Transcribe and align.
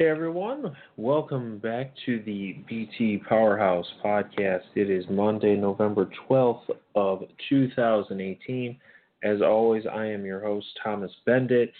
Hey 0.00 0.08
everyone, 0.08 0.74
welcome 0.96 1.58
back 1.58 1.92
to 2.06 2.22
the 2.22 2.56
BT 2.66 3.18
Powerhouse 3.28 3.84
podcast. 4.02 4.62
It 4.74 4.88
is 4.88 5.04
Monday, 5.10 5.56
November 5.56 6.08
12th 6.26 6.70
of 6.94 7.24
2018. 7.50 8.78
As 9.22 9.42
always, 9.42 9.84
I 9.86 10.06
am 10.06 10.24
your 10.24 10.40
host 10.40 10.68
Thomas 10.82 11.10
Beindit, 11.28 11.70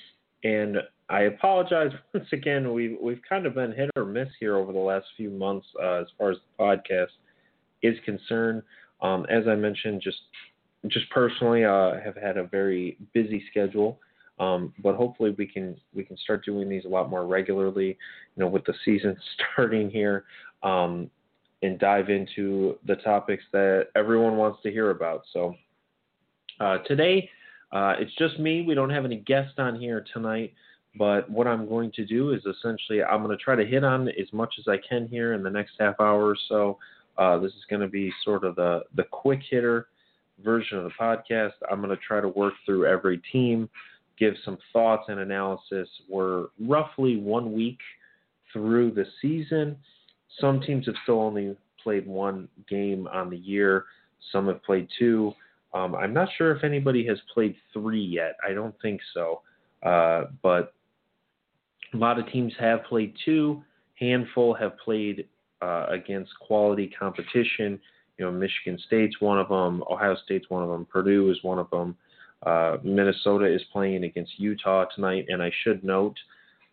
and 0.44 0.76
I 1.08 1.20
apologize 1.22 1.92
once 2.14 2.26
again. 2.30 2.74
We've 2.74 2.98
we've 3.00 3.22
kind 3.26 3.46
of 3.46 3.54
been 3.54 3.72
hit 3.72 3.88
or 3.96 4.04
miss 4.04 4.28
here 4.38 4.58
over 4.58 4.74
the 4.74 4.78
last 4.78 5.06
few 5.16 5.30
months 5.30 5.66
uh, 5.82 6.02
as 6.02 6.06
far 6.18 6.32
as 6.32 6.37
the 6.37 6.62
podcast 6.62 7.12
is 7.82 7.96
concerned. 8.04 8.62
Um, 9.00 9.24
as 9.30 9.48
I 9.48 9.54
mentioned, 9.54 10.02
just 10.04 10.21
just 10.88 11.08
personally, 11.08 11.64
uh, 11.64 11.92
have 12.04 12.16
had 12.16 12.37
a 12.37 12.44
very 12.44 12.98
busy 13.14 13.42
schedule. 13.50 13.98
Um, 14.40 14.72
but 14.82 14.96
hopefully 14.96 15.34
we 15.36 15.46
can 15.46 15.76
we 15.94 16.02
can 16.02 16.16
start 16.16 16.45
doing 16.45 16.68
these 16.68 16.86
a 16.86 16.88
lot 16.88 17.10
more 17.10 17.27
regularly. 17.27 17.88
You 18.36 18.40
know, 18.45 18.48
with 18.48 18.64
the 18.64 18.74
season 18.84 19.16
starting 19.54 19.90
here, 19.90 20.24
um, 20.62 21.10
and 21.62 21.78
dive 21.78 22.08
into 22.08 22.78
the 22.86 22.96
topics 22.96 23.45
that 23.52 23.88
everyone 23.95 24.36
wants 24.36 24.62
to 24.62 24.70
hear 24.70 24.90
about. 24.90 25.22
So 25.32 25.54
uh, 26.58 26.78
today 26.78 27.28
uh, 27.72 27.95
it's 27.98 28.14
just 28.16 28.38
me. 28.38 28.62
We 28.62 28.74
don't 28.74 28.90
have 28.90 29.04
any 29.04 29.16
guests 29.16 29.54
on 29.58 29.78
here 29.78 30.04
tonight. 30.12 30.54
But 30.98 31.30
what 31.30 31.46
I'm 31.46 31.68
going 31.68 31.92
to 31.92 32.04
do 32.04 32.32
is 32.32 32.40
essentially 32.45 33.02
I'm 33.02 33.22
going 33.22 33.36
to 33.36 33.42
try 33.42 33.54
to 33.54 33.64
hit 33.64 33.84
on 33.84 34.09
as 34.09 34.32
much 34.32 34.54
as 34.59 34.66
I 34.66 34.76
can 34.88 35.06
here 35.06 35.34
in 35.34 35.42
the 35.42 35.50
next 35.50 35.72
half 35.78 35.95
hour 36.00 36.24
or 36.24 36.36
so. 36.48 36.78
Uh, 37.16 37.38
this 37.38 37.52
is 37.52 37.64
going 37.68 37.82
to 37.82 37.88
be 37.88 38.12
sort 38.24 38.45
of 38.45 38.56
the 38.56 38.82
the 38.96 39.04
quick 39.04 39.40
hitter 39.48 39.86
version 40.42 40.78
of 40.78 40.84
the 40.84 40.90
podcast. 40.98 41.52
I'm 41.70 41.80
going 41.80 41.96
to 41.96 42.02
try 42.04 42.20
to 42.20 42.28
work 42.28 42.54
through 42.66 42.86
every 42.86 43.18
team 43.30 43.68
give 44.20 44.34
some 44.45 44.59
thoughts 44.73 45.05
and 45.09 45.19
analysis. 45.19 45.88
We're 46.09 46.47
roughly 46.60 47.16
one 47.16 47.52
week 47.52 47.79
through 48.52 48.93
the 48.93 49.06
season. 49.20 49.77
Some 50.38 50.60
teams 50.60 50.87
have 50.87 50.95
still 51.02 51.20
only 51.20 51.57
played 51.82 52.07
one 52.07 52.46
game 52.68 53.09
on 53.12 53.30
the 53.30 53.38
year, 53.38 53.87
some 54.30 54.46
have 54.49 54.62
played 54.62 54.87
two. 54.99 55.32
Um, 55.73 55.95
I'm 55.95 56.12
not 56.12 56.29
sure 56.37 56.54
if 56.54 56.62
anybody 56.62 57.07
has 57.07 57.18
played 57.32 57.57
three 57.73 58.02
yet. 58.02 58.37
I 58.46 58.52
don't 58.52 58.74
think 58.82 59.01
so. 59.15 59.40
Uh, 59.82 60.24
but 60.43 60.74
a 61.95 61.96
lot 61.96 62.18
of 62.18 62.30
teams 62.30 62.52
have 62.59 62.84
played 62.84 63.15
two. 63.24 63.62
Handful 63.99 64.53
have 64.55 64.79
played 64.79 65.27
uh, 65.62 65.87
against 65.89 66.33
quality 66.41 66.93
competition. 66.99 67.81
You 68.19 68.27
know, 68.27 68.33
Michigan 68.33 68.79
State's 68.87 69.21
one 69.21 69.39
of 69.39 69.49
them. 69.49 69.83
Ohio 69.91 70.17
State's 70.25 70.51
one 70.51 70.62
of 70.62 70.69
them. 70.69 70.87
Purdue 70.87 71.31
is 71.31 71.39
one 71.43 71.59
of 71.59 71.71
them. 71.71 71.97
Uh, 72.45 72.79
Minnesota 72.83 73.45
is 73.45 73.63
playing 73.73 74.05
against 74.05 74.39
Utah 74.39 74.87
tonight, 74.95 75.27
and 75.29 75.43
I 75.43 75.51
should 75.63 75.85
note, 75.85 76.17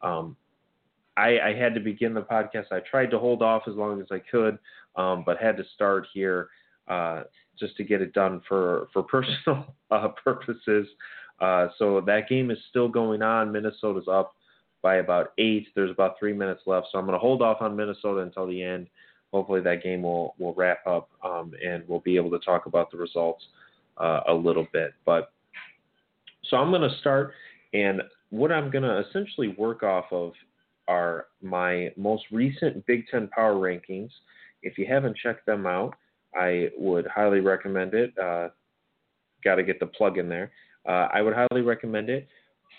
um, 0.01 0.37
I, 1.17 1.39
I, 1.39 1.53
had 1.53 1.73
to 1.73 1.81
begin 1.81 2.13
the 2.13 2.21
podcast. 2.21 2.71
I 2.71 2.79
tried 2.89 3.11
to 3.11 3.19
hold 3.19 3.41
off 3.41 3.63
as 3.67 3.75
long 3.75 3.99
as 3.99 4.07
I 4.11 4.19
could, 4.19 4.59
um, 4.95 5.23
but 5.25 5.39
had 5.39 5.57
to 5.57 5.63
start 5.75 6.07
here 6.13 6.49
uh, 6.87 7.23
just 7.59 7.75
to 7.77 7.83
get 7.83 8.01
it 8.01 8.13
done 8.13 8.41
for 8.47 8.87
for 8.93 9.03
personal 9.11 9.75
uh, 9.91 10.09
purposes. 10.23 10.87
Uh, 11.41 11.67
so 11.77 12.01
that 12.01 12.29
game 12.29 12.49
is 12.49 12.57
still 12.69 12.87
going 12.87 13.21
on. 13.21 13.51
Minnesota's 13.51 14.07
up 14.07 14.35
by 14.81 14.97
about 14.97 15.33
eight. 15.37 15.67
There's 15.75 15.91
about 15.91 16.17
three 16.17 16.33
minutes 16.33 16.61
left, 16.65 16.87
so 16.91 16.97
I'm 16.97 17.05
going 17.05 17.13
to 17.13 17.19
hold 17.19 17.41
off 17.41 17.61
on 17.61 17.75
Minnesota 17.75 18.21
until 18.21 18.47
the 18.47 18.63
end. 18.63 18.87
Hopefully 19.33 19.61
that 19.61 19.83
game 19.83 20.03
will 20.03 20.35
will 20.37 20.53
wrap 20.53 20.85
up, 20.87 21.09
um, 21.23 21.51
and 21.65 21.83
we'll 21.87 21.99
be 21.99 22.15
able 22.15 22.31
to 22.31 22.39
talk 22.39 22.67
about 22.67 22.91
the 22.91 22.97
results 22.97 23.43
uh, 23.97 24.21
a 24.27 24.33
little 24.33 24.67
bit. 24.71 24.93
But 25.05 25.31
so 26.49 26.57
I'm 26.57 26.69
going 26.71 26.89
to 26.89 26.97
start, 26.99 27.33
and 27.73 28.01
what 28.29 28.51
I'm 28.51 28.69
going 28.69 28.83
to 28.83 29.03
essentially 29.07 29.49
work 29.57 29.83
off 29.83 30.05
of 30.11 30.33
are 30.87 31.27
my 31.41 31.91
most 31.97 32.23
recent 32.31 32.85
Big 32.85 33.05
Ten 33.09 33.27
Power 33.27 33.55
Rankings. 33.55 34.09
If 34.63 34.77
you 34.77 34.85
haven't 34.87 35.17
checked 35.17 35.45
them 35.45 35.65
out, 35.65 35.95
I 36.35 36.69
would 36.77 37.07
highly 37.07 37.39
recommend 37.39 37.93
it. 37.93 38.17
Uh, 38.17 38.49
Got 39.43 39.55
to 39.55 39.63
get 39.63 39.79
the 39.79 39.85
plug 39.85 40.17
in 40.17 40.27
there. 40.27 40.51
Uh, 40.87 41.07
I 41.13 41.21
would 41.21 41.33
highly 41.33 41.61
recommend 41.61 42.09
it. 42.09 42.27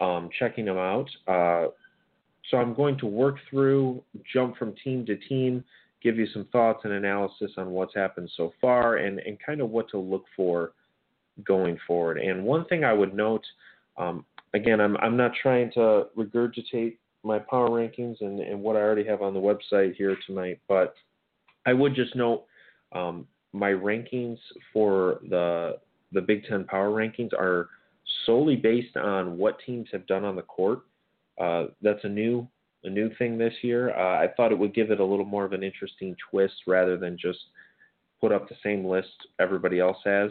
Um, 0.00 0.28
checking 0.38 0.64
them 0.64 0.76
out. 0.76 1.08
Uh, 1.26 1.68
so 2.50 2.56
I'm 2.56 2.74
going 2.74 2.98
to 2.98 3.06
work 3.06 3.36
through, 3.48 4.02
jump 4.32 4.56
from 4.56 4.74
team 4.82 5.06
to 5.06 5.16
team, 5.16 5.64
give 6.02 6.16
you 6.18 6.26
some 6.32 6.46
thoughts 6.52 6.80
and 6.84 6.92
analysis 6.92 7.52
on 7.56 7.70
what's 7.70 7.94
happened 7.94 8.30
so 8.36 8.52
far, 8.60 8.96
and 8.96 9.18
and 9.20 9.38
kind 9.44 9.60
of 9.60 9.70
what 9.70 9.88
to 9.90 9.98
look 9.98 10.24
for 10.36 10.72
going 11.44 11.78
forward. 11.86 12.18
And 12.18 12.44
one 12.44 12.64
thing 12.66 12.84
I 12.84 12.92
would 12.92 13.14
note, 13.14 13.44
um, 13.96 14.24
again, 14.54 14.80
I'm 14.80 14.96
I'm 14.98 15.16
not 15.16 15.32
trying 15.42 15.70
to 15.72 16.06
regurgitate 16.16 16.96
my 17.24 17.38
power 17.38 17.68
rankings 17.68 18.16
and, 18.20 18.40
and 18.40 18.60
what 18.60 18.76
I 18.76 18.80
already 18.80 19.04
have 19.04 19.22
on 19.22 19.34
the 19.34 19.40
website 19.40 19.94
here 19.96 20.16
tonight, 20.26 20.60
but 20.68 20.94
I 21.66 21.72
would 21.72 21.94
just 21.94 22.14
note 22.14 22.44
um, 22.92 23.26
my 23.52 23.70
rankings 23.70 24.38
for 24.72 25.20
the 25.28 25.78
the 26.12 26.20
Big 26.20 26.44
Ten 26.46 26.64
power 26.64 26.90
rankings 26.90 27.32
are 27.34 27.68
solely 28.24 28.56
based 28.56 28.96
on 28.96 29.36
what 29.36 29.58
teams 29.64 29.88
have 29.92 30.06
done 30.06 30.24
on 30.24 30.36
the 30.36 30.42
court. 30.42 30.80
Uh, 31.38 31.66
that's 31.82 32.04
a 32.04 32.08
new 32.08 32.48
a 32.84 32.90
new 32.90 33.10
thing 33.16 33.36
this 33.36 33.54
year. 33.62 33.90
Uh, 33.90 34.22
I 34.22 34.28
thought 34.36 34.52
it 34.52 34.58
would 34.58 34.74
give 34.74 34.90
it 34.90 35.00
a 35.00 35.04
little 35.04 35.24
more 35.24 35.44
of 35.44 35.52
an 35.52 35.62
interesting 35.62 36.16
twist 36.30 36.54
rather 36.66 36.96
than 36.96 37.18
just 37.20 37.38
put 38.20 38.32
up 38.32 38.48
the 38.48 38.56
same 38.62 38.84
list 38.84 39.08
everybody 39.40 39.80
else 39.80 39.98
has. 40.04 40.30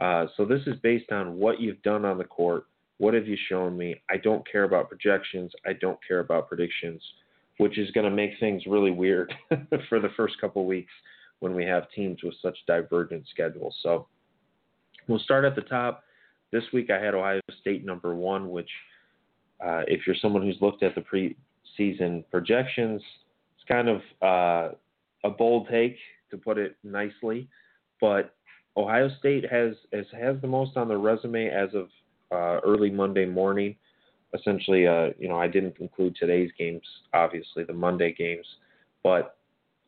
Uh, 0.00 0.26
so 0.36 0.44
this 0.44 0.60
is 0.66 0.74
based 0.82 1.12
on 1.12 1.36
what 1.36 1.60
you've 1.60 1.82
done 1.82 2.04
on 2.04 2.18
the 2.18 2.24
court. 2.24 2.64
What 2.98 3.14
have 3.14 3.26
you 3.26 3.36
shown 3.48 3.76
me? 3.76 4.00
I 4.10 4.16
don't 4.16 4.48
care 4.50 4.64
about 4.64 4.88
projections. 4.88 5.52
I 5.66 5.72
don't 5.74 5.98
care 6.06 6.20
about 6.20 6.48
predictions, 6.48 7.02
which 7.58 7.78
is 7.78 7.90
going 7.92 8.08
to 8.08 8.14
make 8.14 8.32
things 8.40 8.62
really 8.66 8.90
weird 8.90 9.32
for 9.88 10.00
the 10.00 10.10
first 10.16 10.40
couple 10.40 10.66
weeks 10.66 10.92
when 11.40 11.54
we 11.54 11.64
have 11.64 11.90
teams 11.90 12.22
with 12.22 12.34
such 12.40 12.56
divergent 12.66 13.24
schedules. 13.30 13.76
So 13.82 14.06
we'll 15.08 15.18
start 15.18 15.44
at 15.44 15.54
the 15.54 15.62
top. 15.62 16.04
This 16.52 16.64
week 16.72 16.90
I 16.90 17.02
had 17.02 17.14
Ohio 17.14 17.40
State 17.60 17.84
number 17.84 18.14
one, 18.14 18.50
which, 18.50 18.70
uh, 19.64 19.82
if 19.88 20.06
you're 20.06 20.16
someone 20.20 20.42
who's 20.42 20.58
looked 20.60 20.82
at 20.82 20.94
the 20.94 21.00
preseason 21.02 22.24
projections, 22.30 23.02
it's 23.56 23.68
kind 23.68 23.88
of 23.88 24.00
uh, 24.22 24.74
a 25.24 25.30
bold 25.30 25.68
take 25.68 25.96
to 26.30 26.36
put 26.36 26.58
it 26.58 26.76
nicely, 26.84 27.48
but 28.00 28.34
Ohio 28.76 29.08
State 29.18 29.50
has 29.50 29.74
has, 29.92 30.06
has 30.18 30.36
the 30.40 30.46
most 30.46 30.76
on 30.76 30.88
their 30.88 30.98
resume 30.98 31.48
as 31.48 31.74
of 31.74 31.88
uh, 32.32 32.60
early 32.64 32.90
Monday 32.90 33.26
morning. 33.26 33.76
Essentially, 34.34 34.86
uh, 34.86 35.10
you 35.18 35.28
know, 35.28 35.38
I 35.38 35.46
didn't 35.46 35.76
include 35.78 36.16
today's 36.16 36.50
games, 36.58 36.82
obviously 37.12 37.62
the 37.62 37.72
Monday 37.72 38.12
games, 38.12 38.46
but 39.04 39.36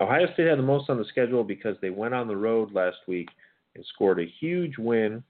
Ohio 0.01 0.33
State 0.35 0.47
had 0.47 0.59
the 0.59 0.63
most 0.63 0.89
on 0.89 0.99
the 0.99 1.05
schedule 1.07 1.43
because 1.43 1.77
they 1.81 1.91
went 1.91 2.15
on 2.15 2.29
the 2.29 2.37
road 2.37 2.73
last 2.73 2.99
week 3.09 3.29
and 3.75 3.85
scored 3.95 4.21
a 4.21 4.33
huge 4.41 4.79
win 4.79 5.23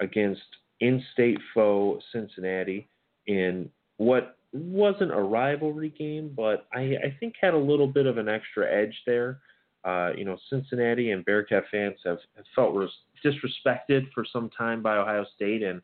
against 0.00 0.42
in-state 0.80 1.38
foe 1.54 2.00
Cincinnati 2.12 2.88
in 3.26 3.68
what 3.98 4.36
wasn't 4.52 5.12
a 5.12 5.20
rivalry 5.20 5.90
game, 5.90 6.32
but 6.34 6.66
I, 6.72 6.80
I 6.80 7.16
think 7.20 7.34
had 7.40 7.54
a 7.54 7.58
little 7.58 7.86
bit 7.86 8.06
of 8.06 8.18
an 8.18 8.28
extra 8.28 8.66
edge 8.66 8.94
there. 9.06 9.40
Uh, 9.84 10.10
you 10.16 10.24
know, 10.24 10.36
Cincinnati 10.50 11.12
and 11.12 11.24
Bearcat 11.24 11.64
fans 11.70 11.96
have, 12.04 12.18
have 12.36 12.44
felt 12.54 12.74
res- 12.74 12.90
disrespected 13.24 14.10
for 14.12 14.24
some 14.30 14.50
time 14.50 14.82
by 14.82 14.96
Ohio 14.96 15.24
State 15.34 15.62
and 15.62 15.80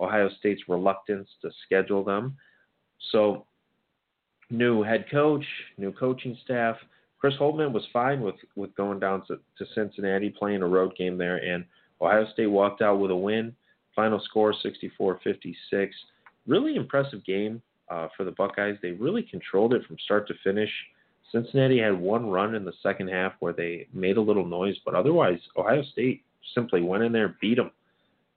Ohio 0.00 0.28
State's 0.38 0.62
reluctance 0.68 1.28
to 1.42 1.50
schedule 1.64 2.04
them. 2.04 2.36
So, 3.12 3.46
new 4.50 4.82
head 4.82 5.06
coach, 5.10 5.44
new 5.76 5.92
coaching 5.92 6.36
staff. 6.44 6.76
Chris 7.18 7.34
Holtmann 7.40 7.72
was 7.72 7.86
fine 7.92 8.20
with, 8.20 8.36
with 8.54 8.74
going 8.76 9.00
down 9.00 9.26
to, 9.26 9.38
to 9.58 9.64
Cincinnati, 9.74 10.30
playing 10.30 10.62
a 10.62 10.68
road 10.68 10.94
game 10.96 11.18
there, 11.18 11.36
and 11.36 11.64
Ohio 12.00 12.26
State 12.32 12.46
walked 12.46 12.80
out 12.80 13.00
with 13.00 13.10
a 13.10 13.16
win. 13.16 13.54
Final 13.96 14.20
score 14.20 14.54
64 14.62 15.20
56. 15.24 15.94
Really 16.46 16.76
impressive 16.76 17.24
game 17.24 17.60
uh, 17.90 18.08
for 18.16 18.24
the 18.24 18.30
Buckeyes. 18.32 18.76
They 18.80 18.92
really 18.92 19.22
controlled 19.22 19.74
it 19.74 19.84
from 19.86 19.96
start 20.04 20.28
to 20.28 20.34
finish. 20.44 20.70
Cincinnati 21.32 21.78
had 21.78 21.98
one 21.98 22.30
run 22.30 22.54
in 22.54 22.64
the 22.64 22.72
second 22.82 23.08
half 23.08 23.32
where 23.40 23.52
they 23.52 23.86
made 23.92 24.16
a 24.16 24.22
little 24.22 24.46
noise, 24.46 24.76
but 24.84 24.94
otherwise, 24.94 25.38
Ohio 25.56 25.82
State 25.92 26.22
simply 26.54 26.82
went 26.82 27.02
in 27.02 27.12
there, 27.12 27.36
beat 27.40 27.56
them. 27.56 27.70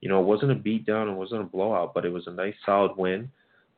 You 0.00 0.08
know, 0.08 0.20
it 0.20 0.26
wasn't 0.26 0.52
a 0.52 0.56
beat 0.56 0.84
down, 0.84 1.08
it 1.08 1.14
wasn't 1.14 1.42
a 1.42 1.44
blowout, 1.44 1.94
but 1.94 2.04
it 2.04 2.12
was 2.12 2.26
a 2.26 2.32
nice, 2.32 2.54
solid 2.66 2.96
win. 2.96 3.30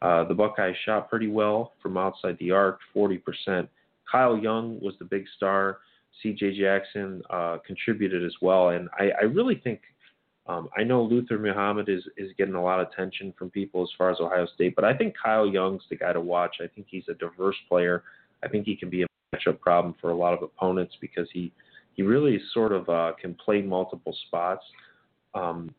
Uh, 0.02 0.24
the 0.24 0.34
Buckeyes 0.34 0.74
shot 0.84 1.08
pretty 1.08 1.28
well 1.28 1.72
from 1.82 1.96
outside 1.96 2.36
the 2.38 2.50
arc, 2.50 2.80
40%. 2.94 3.68
Kyle 4.10 4.36
Young 4.36 4.80
was 4.80 4.94
the 4.98 5.04
big 5.04 5.24
star. 5.36 5.78
C.J. 6.22 6.58
Jackson 6.58 7.22
uh, 7.30 7.58
contributed 7.66 8.24
as 8.24 8.34
well, 8.40 8.70
and 8.70 8.88
I, 8.98 9.10
I 9.20 9.24
really 9.24 9.56
think 9.56 9.80
um, 10.46 10.68
I 10.76 10.84
know 10.84 11.02
Luther 11.02 11.38
Muhammad 11.38 11.88
is 11.88 12.02
is 12.16 12.30
getting 12.36 12.54
a 12.54 12.62
lot 12.62 12.80
of 12.80 12.88
attention 12.88 13.32
from 13.38 13.50
people 13.50 13.82
as 13.82 13.88
far 13.96 14.10
as 14.10 14.20
Ohio 14.20 14.46
State, 14.54 14.76
but 14.76 14.84
I 14.84 14.94
think 14.94 15.14
Kyle 15.20 15.46
Young's 15.46 15.82
the 15.88 15.96
guy 15.96 16.12
to 16.12 16.20
watch. 16.20 16.56
I 16.62 16.68
think 16.68 16.86
he's 16.88 17.08
a 17.08 17.14
diverse 17.14 17.56
player. 17.68 18.04
I 18.44 18.48
think 18.48 18.66
he 18.66 18.76
can 18.76 18.90
be 18.90 19.02
a 19.02 19.06
matchup 19.34 19.60
problem 19.60 19.94
for 20.00 20.10
a 20.10 20.16
lot 20.16 20.34
of 20.34 20.42
opponents 20.42 20.94
because 21.00 21.28
he 21.32 21.52
he 21.94 22.02
really 22.02 22.40
sort 22.52 22.72
of 22.72 22.88
uh, 22.88 23.12
can 23.20 23.34
play 23.34 23.62
multiple 23.62 24.16
spots. 24.26 24.64
Um, 25.34 25.74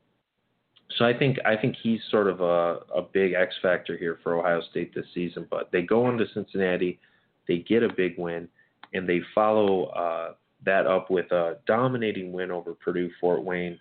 so 0.98 1.06
I 1.06 1.18
think 1.18 1.38
I 1.46 1.56
think 1.56 1.76
he's 1.82 2.00
sort 2.10 2.28
of 2.28 2.42
a, 2.42 2.80
a 2.96 3.02
big 3.02 3.34
X 3.34 3.56
factor 3.62 3.98
here 3.98 4.20
for 4.24 4.38
Ohio 4.38 4.62
State 4.70 4.94
this 4.94 5.06
season. 5.14 5.48
But 5.50 5.72
they 5.72 5.82
go 5.82 6.10
into 6.10 6.26
Cincinnati, 6.34 7.00
they 7.48 7.60
get 7.60 7.84
a 7.84 7.90
big 7.92 8.18
win, 8.18 8.48
and 8.94 9.08
they 9.08 9.22
follow 9.34 9.86
uh, 9.86 10.34
that 10.66 10.88
up 10.88 11.10
with 11.10 11.32
a 11.32 11.58
dominating 11.68 12.32
win 12.32 12.52
over 12.52 12.74
Purdue 12.74 13.10
Fort 13.20 13.44
Wayne 13.44 13.80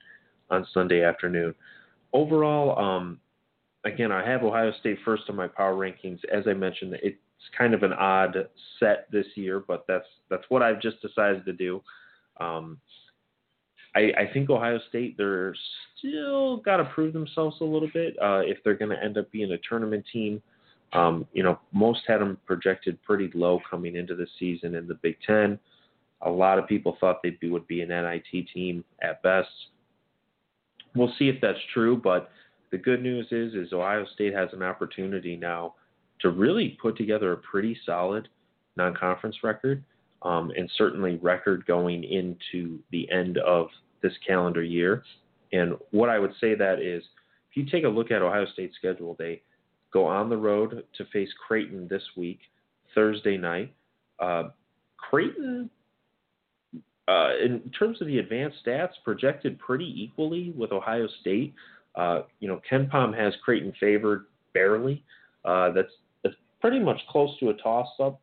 on 0.50 0.66
Sunday 0.72 1.02
afternoon. 1.02 1.54
Overall, 2.12 2.78
um, 2.78 3.20
again, 3.84 4.10
I 4.10 4.26
have 4.28 4.42
Ohio 4.42 4.72
State 4.80 4.98
first 5.04 5.24
on 5.28 5.36
my 5.36 5.48
power 5.48 5.74
rankings. 5.74 6.20
As 6.32 6.44
I 6.48 6.54
mentioned, 6.54 6.94
it's 7.44 7.56
kind 7.56 7.74
of 7.74 7.82
an 7.82 7.92
odd 7.92 8.48
set 8.80 9.06
this 9.10 9.26
year, 9.34 9.62
but 9.66 9.84
that's 9.86 10.06
that's 10.30 10.44
what 10.48 10.62
I've 10.62 10.80
just 10.80 11.00
decided 11.02 11.44
to 11.44 11.52
do. 11.52 11.82
Um, 12.40 12.78
I, 13.94 14.12
I, 14.18 14.30
think 14.32 14.50
Ohio 14.50 14.80
State 14.88 15.16
they're 15.16 15.54
still 15.98 16.56
got 16.58 16.78
to 16.78 16.84
prove 16.86 17.12
themselves 17.12 17.56
a 17.60 17.64
little 17.64 17.90
bit 17.94 18.16
uh, 18.20 18.40
if 18.40 18.58
they're 18.64 18.74
going 18.74 18.90
to 18.90 19.02
end 19.02 19.18
up 19.18 19.30
being 19.30 19.52
a 19.52 19.58
tournament 19.68 20.04
team. 20.12 20.42
Um, 20.92 21.26
you 21.32 21.42
know, 21.42 21.60
most 21.72 22.00
had 22.08 22.20
them 22.20 22.38
projected 22.46 23.00
pretty 23.02 23.30
low 23.34 23.60
coming 23.68 23.96
into 23.96 24.16
the 24.16 24.26
season 24.38 24.74
in 24.74 24.88
the 24.88 24.94
Big 24.94 25.16
Ten. 25.24 25.58
A 26.22 26.30
lot 26.30 26.58
of 26.58 26.66
people 26.66 26.96
thought 26.98 27.22
they 27.22 27.36
would 27.48 27.66
be 27.66 27.82
an 27.82 27.90
NIT 27.90 28.48
team 28.52 28.84
at 29.02 29.22
best. 29.22 29.48
We'll 30.96 31.12
see 31.18 31.28
if 31.28 31.40
that's 31.40 31.58
true, 31.72 32.00
but 32.02 32.30
the 32.70 32.78
good 32.78 33.02
news 33.02 33.26
is 33.30 33.54
is 33.54 33.72
Ohio 33.72 34.06
State 34.14 34.34
has 34.34 34.48
an 34.52 34.62
opportunity 34.62 35.36
now 35.36 35.74
to 36.20 36.30
really 36.30 36.78
put 36.80 36.96
together 36.96 37.32
a 37.32 37.36
pretty 37.36 37.76
solid 37.84 38.28
non-conference 38.76 39.36
record, 39.42 39.84
um, 40.22 40.50
and 40.56 40.70
certainly 40.76 41.16
record 41.16 41.64
going 41.66 42.04
into 42.04 42.78
the 42.90 43.10
end 43.10 43.38
of 43.38 43.68
this 44.02 44.12
calendar 44.26 44.62
year. 44.62 45.02
And 45.52 45.74
what 45.90 46.08
I 46.08 46.18
would 46.18 46.32
say 46.40 46.54
that 46.54 46.80
is, 46.80 47.02
if 47.50 47.56
you 47.56 47.66
take 47.66 47.84
a 47.84 47.88
look 47.88 48.10
at 48.10 48.22
Ohio 48.22 48.46
State's 48.52 48.74
schedule, 48.76 49.14
they 49.18 49.42
go 49.92 50.04
on 50.04 50.28
the 50.28 50.36
road 50.36 50.84
to 50.96 51.04
face 51.06 51.28
Creighton 51.46 51.86
this 51.88 52.02
week, 52.16 52.40
Thursday 52.94 53.36
night. 53.36 53.72
Uh, 54.18 54.44
Creighton, 54.96 55.70
uh, 57.06 57.30
in 57.42 57.70
terms 57.78 58.00
of 58.00 58.08
the 58.08 58.18
advanced 58.18 58.56
stats, 58.66 58.92
projected 59.04 59.58
pretty 59.58 59.92
equally 59.96 60.52
with 60.56 60.72
Ohio 60.72 61.06
State. 61.20 61.54
Uh, 61.94 62.22
you 62.40 62.48
know, 62.48 62.60
KenPom 62.68 63.16
has 63.16 63.34
Creighton 63.44 63.72
favored 63.78 64.24
barely. 64.52 65.04
Uh, 65.44 65.70
that's 65.70 65.92
pretty 66.64 66.80
much 66.80 66.98
close 67.10 67.38
to 67.38 67.50
a 67.50 67.54
toss 67.54 67.88
up. 68.00 68.22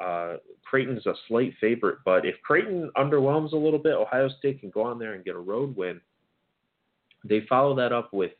Uh, 0.00 0.38
Creighton's 0.68 1.06
a 1.06 1.14
slight 1.28 1.54
favorite, 1.60 1.98
but 2.04 2.26
if 2.26 2.34
Creighton 2.42 2.90
underwhelms 2.96 3.52
a 3.52 3.56
little 3.56 3.78
bit, 3.78 3.92
Ohio 3.92 4.28
State 4.40 4.58
can 4.58 4.70
go 4.70 4.82
on 4.82 4.98
there 4.98 5.12
and 5.12 5.24
get 5.24 5.36
a 5.36 5.38
road 5.38 5.76
win. 5.76 6.00
They 7.22 7.46
follow 7.48 7.76
that 7.76 7.92
up 7.92 8.12
with 8.12 8.32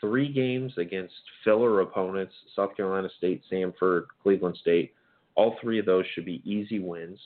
three 0.00 0.32
games 0.32 0.72
against 0.78 1.14
filler 1.42 1.80
opponents 1.80 2.32
South 2.54 2.76
Carolina 2.76 3.08
State, 3.18 3.42
Samford, 3.50 4.04
Cleveland 4.22 4.56
State. 4.60 4.94
All 5.34 5.56
three 5.60 5.80
of 5.80 5.86
those 5.86 6.04
should 6.14 6.24
be 6.24 6.40
easy 6.48 6.78
wins. 6.78 7.18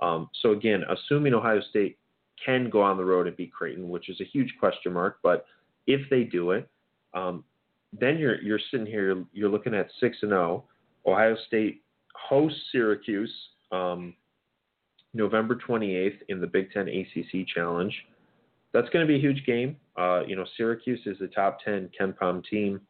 Um, 0.00 0.30
so, 0.40 0.52
again, 0.52 0.82
assuming 0.88 1.34
Ohio 1.34 1.60
State 1.68 1.98
can 2.42 2.70
go 2.70 2.80
on 2.80 2.96
the 2.96 3.04
road 3.04 3.26
and 3.26 3.36
beat 3.36 3.52
Creighton, 3.52 3.90
which 3.90 4.08
is 4.08 4.18
a 4.22 4.24
huge 4.24 4.54
question 4.58 4.94
mark, 4.94 5.18
but 5.22 5.44
if 5.86 6.08
they 6.08 6.24
do 6.24 6.52
it, 6.52 6.66
um, 7.12 7.44
then 7.92 8.16
you're, 8.16 8.40
you're 8.40 8.60
sitting 8.70 8.86
here, 8.86 9.14
you're, 9.14 9.24
you're 9.34 9.50
looking 9.50 9.74
at 9.74 9.90
6 10.00 10.16
and 10.22 10.30
0. 10.30 10.64
Ohio 11.06 11.36
State 11.46 11.82
hosts 12.14 12.60
Syracuse 12.70 13.32
um, 13.70 14.14
November 15.14 15.58
28th 15.68 16.18
in 16.28 16.40
the 16.40 16.46
Big 16.46 16.70
Ten 16.72 16.88
ACC 16.88 17.46
Challenge 17.46 17.94
that's 18.72 18.88
going 18.88 19.06
to 19.06 19.08
be 19.08 19.16
a 19.16 19.20
huge 19.20 19.44
game. 19.44 19.76
Uh, 19.96 20.22
you 20.26 20.34
know, 20.34 20.44
Syracuse 20.56 21.00
is 21.06 21.18
the 21.18 21.28
top 21.28 21.58
10 21.64 21.90
KenPom 21.98 22.44
team. 22.48 22.80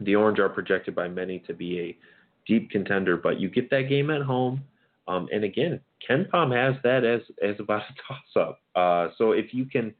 The 0.00 0.14
Orange 0.14 0.38
are 0.38 0.48
projected 0.48 0.94
by 0.94 1.08
many 1.08 1.40
to 1.40 1.54
be 1.54 1.80
a 1.80 1.98
deep 2.46 2.70
contender, 2.70 3.16
but 3.16 3.38
you 3.40 3.50
get 3.50 3.70
that 3.70 3.88
game 3.88 4.10
at 4.10 4.22
home. 4.22 4.62
Um, 5.06 5.28
and 5.32 5.44
again, 5.44 5.80
KenPom 6.08 6.54
has 6.54 6.80
that 6.82 7.04
as 7.04 7.20
as 7.42 7.56
about 7.58 7.82
a 7.82 7.94
toss 8.06 8.46
up. 8.46 8.60
Uh, 8.74 9.12
so 9.16 9.32
if 9.32 9.52
you 9.52 9.64
can 9.64 9.94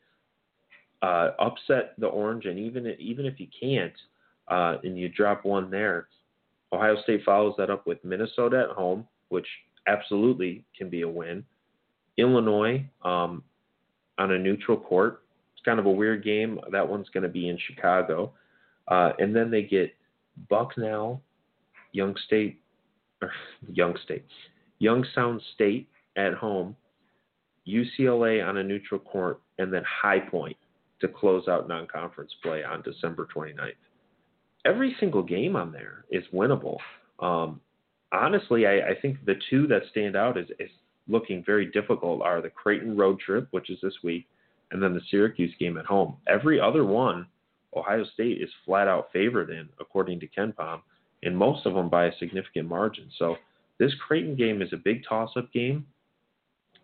uh, 1.03 1.31
upset 1.41 1.95
the 1.99 2.07
Orange, 2.07 2.45
and 2.45 2.59
even 2.59 2.87
even 2.99 3.27
if 3.27 3.41
you 3.41 3.49
can't, 3.59 3.95
uh, 4.49 4.77
and 4.85 4.99
you 4.99 5.09
drop 5.09 5.45
one 5.45 5.71
there, 5.71 6.09
Ohio 6.73 7.01
State 7.03 7.23
follows 7.25 7.55
that 7.59 7.71
up 7.71 7.87
with 7.87 8.05
Minnesota 8.05 8.67
at 8.69 8.77
home, 8.77 9.07
which 9.29 9.47
absolutely 9.87 10.65
can 10.77 10.91
be 10.91 11.03
a 11.03 11.09
win. 11.09 11.45
Illinois, 12.19 12.85
um, 13.05 13.43
on 14.19 14.33
a 14.33 14.39
neutral 14.39 14.77
court. 14.77 15.23
It's 15.55 15.65
kind 15.65 15.79
of 15.79 15.87
a 15.87 15.91
weird 15.91 16.25
game. 16.25 16.61
That 16.71 16.87
one's 16.87 17.09
going 17.09 17.23
to 17.23 17.29
be 17.29 17.49
in 17.49 17.59
Chicago. 17.67 18.33
Uh, 18.89 19.13
and 19.19 19.35
then 19.35 19.51
they 19.51 19.63
get 19.63 19.95
Bucknell, 20.49 21.23
Young 21.93 22.15
State, 22.27 22.61
or 23.23 23.33
Young 23.73 23.97
State, 24.05 24.25
Youngstown 24.79 25.41
State 25.55 25.89
at 26.17 26.35
home, 26.35 26.77
UCLA 27.67 28.47
on 28.47 28.59
a 28.59 28.63
neutral 28.63 29.01
court, 29.01 29.41
and 29.59 29.73
then 29.73 29.83
High 29.85 30.21
Point 30.21 30.57
to 31.01 31.09
close 31.09 31.49
out 31.49 31.69
non 31.69 31.87
conference 31.87 32.33
play 32.43 32.65
on 32.65 32.83
December 32.83 33.29
29th. 33.35 33.73
Every 34.65 34.97
single 35.01 35.23
game 35.23 35.57
on 35.57 35.73
there 35.73 36.05
is 36.11 36.25
winnable. 36.33 36.79
Um, 37.21 37.61
honestly, 38.13 38.67
I, 38.67 38.91
I, 38.91 38.95
think 39.01 39.25
the 39.25 39.35
two 39.51 39.67
that 39.69 39.83
stand 39.91 40.17
out 40.17 40.39
is, 40.39 40.47
is 40.59 40.71
looking 41.09 41.43
very 41.45 41.67
difficult 41.67 42.23
are 42.23 42.41
the 42.41 42.51
Creighton 42.51 42.97
road 42.97 43.19
trip, 43.19 43.49
which 43.51 43.71
is 43.71 43.79
this 43.83 43.95
week, 44.05 44.27
and 44.71 44.83
then 44.83 44.95
the 44.95 45.01
Syracuse 45.11 45.55
game 45.59 45.79
at 45.79 45.87
home. 45.87 46.17
Every 46.29 46.61
other 46.61 46.85
one, 46.85 47.27
Ohio 47.75 48.05
State 48.15 48.41
is 48.41 48.51
flat 48.65 48.89
out 48.89 49.09
favored 49.13 49.51
in, 49.51 49.69
according 49.81 50.21
to 50.21 50.27
Ken 50.27 50.53
KenPom, 50.59 50.81
and 51.23 51.37
most 51.37 51.67
of 51.67 51.75
them 51.75 51.89
by 51.89 52.07
a 52.07 52.17
significant 52.19 52.69
margin. 52.69 53.11
So 53.19 53.37
this 53.79 53.93
Creighton 54.07 54.37
game 54.37 54.63
is 54.63 54.73
a 54.73 54.77
big 54.77 55.03
toss 55.09 55.31
up 55.37 55.53
game. 55.53 55.87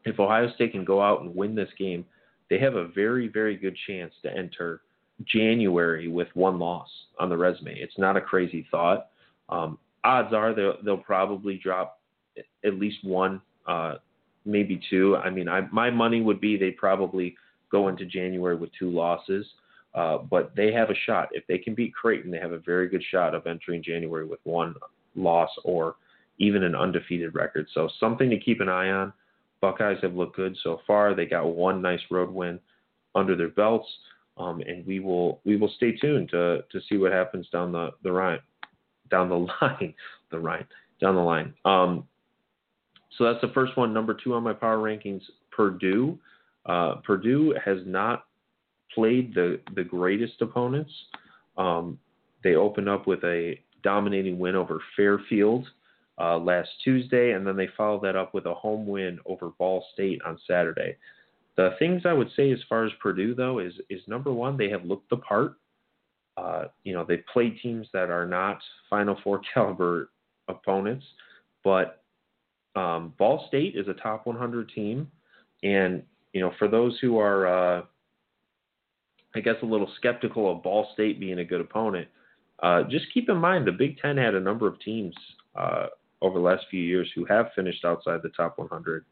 If 0.05 0.21
Ohio 0.21 0.53
State 0.55 0.73
can 0.73 0.85
go 0.85 1.01
out 1.01 1.23
and 1.23 1.35
win 1.35 1.55
this 1.55 1.71
game, 1.79 2.05
they 2.51 2.59
have 2.59 2.75
a 2.75 2.89
very, 2.89 3.29
very 3.29 3.57
good 3.57 3.77
chance 3.87 4.13
to 4.23 4.37
enter 4.37 4.83
January 5.25 6.09
with 6.09 6.29
one 6.35 6.59
loss 6.59 6.89
on 7.19 7.29
the 7.29 7.37
resume. 7.37 7.75
It's 7.79 7.99
not 7.99 8.17
a 8.17 8.21
crazy 8.21 8.67
thought. 8.71 9.09
Um, 9.49 9.79
odds 10.03 10.35
are 10.35 10.55
they'll, 10.55 10.77
they'll 10.85 10.97
probably 10.97 11.57
drop 11.63 12.01
at 12.65 12.75
least 12.75 13.05
one 13.05 13.41
uh, 13.67 13.97
maybe 14.45 14.81
two. 14.91 15.17
I 15.17 15.31
mean, 15.31 15.49
I, 15.49 15.63
my 15.73 15.91
money 15.91 16.21
would 16.21 16.41
be 16.41 16.57
they 16.57 16.71
probably 16.71 17.37
go 17.71 17.89
into 17.89 18.05
January 18.05 18.57
with 18.57 18.71
two 18.79 18.91
losses, 18.91 19.47
uh, 19.95 20.19
but 20.19 20.53
they 20.57 20.73
have 20.73 20.91
a 20.91 20.95
shot. 21.07 21.29
If 21.33 21.47
they 21.47 21.59
can 21.59 21.75
beat 21.75 21.95
Creighton, 21.95 22.31
they 22.31 22.39
have 22.39 22.53
a 22.53 22.59
very 22.59 22.89
good 22.89 23.03
shot 23.11 23.35
of 23.35 23.47
entering 23.47 23.83
January 23.83 24.27
with 24.27 24.41
one 24.45 24.75
loss 25.15 25.51
or 25.65 25.97
even 26.39 26.65
an 26.65 26.75
undefeated 26.75 27.35
record. 27.35 27.67
So 27.73 27.89
something 28.01 28.29
to 28.31 28.39
keep 28.39 28.61
an 28.61 28.69
eye 28.69 28.91
on. 28.91 29.13
Buckeyes 29.61 29.99
have 30.03 30.15
looked 30.15 30.37
good 30.37 30.57
so 30.63 30.81
far. 30.87 31.15
They 31.15 31.27
got 31.27 31.47
one 31.47 31.81
nice 31.81 32.01
road 32.11 32.31
win 32.31 32.59
under 33.15 33.37
their 33.37 33.49
belts, 33.49 33.89
um, 34.37 34.61
and 34.61 34.87
we 34.87 35.01
will 35.01 35.41
we 35.45 35.57
will 35.57 35.73
stay 35.77 35.93
tuned 35.93 36.31
to 36.31 36.65
to 36.71 36.81
see 36.89 36.97
what 36.97 37.13
happens 37.13 37.49
down 37.51 37.73
the 37.73 37.91
the 38.03 38.11
line, 38.11 38.41
down 39.11 39.29
the 39.29 39.47
line, 39.63 39.95
the 40.31 40.39
Rhine, 40.39 40.67
down 41.01 41.15
the 41.15 41.21
line. 41.21 41.55
Um, 41.65 42.07
so 43.17 43.25
that's 43.25 43.41
the 43.41 43.53
first 43.55 43.77
one. 43.77 43.93
Number 43.93 44.15
two 44.15 44.35
on 44.35 44.43
my 44.43 44.53
power 44.53 44.79
rankings, 44.79 45.23
Purdue. 45.51 46.19
Uh, 46.67 46.97
Purdue 46.97 47.55
has 47.65 47.79
not 47.87 48.25
played 48.95 49.35
the, 49.35 49.61
the 49.75 49.85
greatest 49.85 50.41
opponents. 50.41 50.93
Um, 51.57 51.99
they 52.43 52.55
opened 52.55 52.89
up 52.89 53.07
with 53.07 53.23
a 53.25 53.61
dominating 53.83 54.39
win 54.39 54.57
over 54.57 54.81
Fairfield 54.97 55.67
uh, 56.19 56.39
last 56.39 56.69
Tuesday, 56.83 57.33
and 57.33 57.47
then 57.47 57.57
they 57.57 57.69
followed 57.77 58.03
that 58.03 58.17
up 58.17 58.35
with 58.35 58.47
a 58.47 58.55
home 58.55 58.87
win 58.87 59.19
over 59.27 59.51
Ball 59.59 59.85
State 59.93 60.21
on 60.27 60.39
Saturday. 60.49 60.97
The 61.57 61.71
things 61.79 62.03
I 62.05 62.13
would 62.13 62.31
say 62.37 62.51
as 62.53 62.59
far 62.69 62.85
as 62.85 62.93
Purdue, 63.01 63.35
though, 63.35 63.61
is 63.61 63.73
is 63.89 64.01
number 64.07 64.33
one, 64.33 64.57
they 64.57 64.69
have 64.71 64.85
looked 64.85 65.11
the 65.11 65.19
part. 65.19 65.55
Uh, 66.37 66.65
you 66.83 66.93
know, 66.93 67.05
they 67.07 67.19
play 67.33 67.51
teams 67.51 67.87
that 67.93 68.11
are 68.11 68.27
not 68.27 68.59
Final 68.91 69.17
Four 69.23 69.41
caliber 69.55 70.11
opponents, 70.49 71.05
but 71.63 72.03
um, 72.77 73.15
Ball 73.19 73.45
State 73.49 73.77
is 73.77 73.87
a 73.89 73.95
top 73.95 74.27
100 74.27 74.71
team, 74.75 75.11
and 75.63 76.03
you 76.33 76.41
know 76.41 76.53
for 76.59 76.67
those 76.67 76.99
who 77.01 77.19
are, 77.19 77.47
uh, 77.47 77.83
I 79.37 79.41
guess, 79.41 79.57
a 79.63 79.67
little 79.67 79.91
skeptical 79.97 80.51
of 80.51 80.63
Ball 80.63 80.89
State 80.95 81.21
being 81.21 81.39
a 81.39 81.45
good 81.45 81.61
opponent, 81.61 82.09
uh, 82.63 82.83
just 82.85 83.07
keep 83.15 83.29
in 83.29 83.37
mind 83.37 83.67
the 83.67 83.73
Big 83.73 83.99
Ten 83.99 84.17
had 84.17 84.35
a 84.35 84.41
number 84.41 84.67
of 84.67 84.81
teams 84.81 85.15
uh, 85.55 85.87
over 86.21 86.39
the 86.39 86.45
last 86.45 86.65
few 86.69 86.83
years 86.83 87.09
who 87.15 87.25
have 87.27 87.51
finished 87.55 87.85
outside 87.85 88.21
the 88.23 88.31
top 88.31 88.59
100 88.59 89.05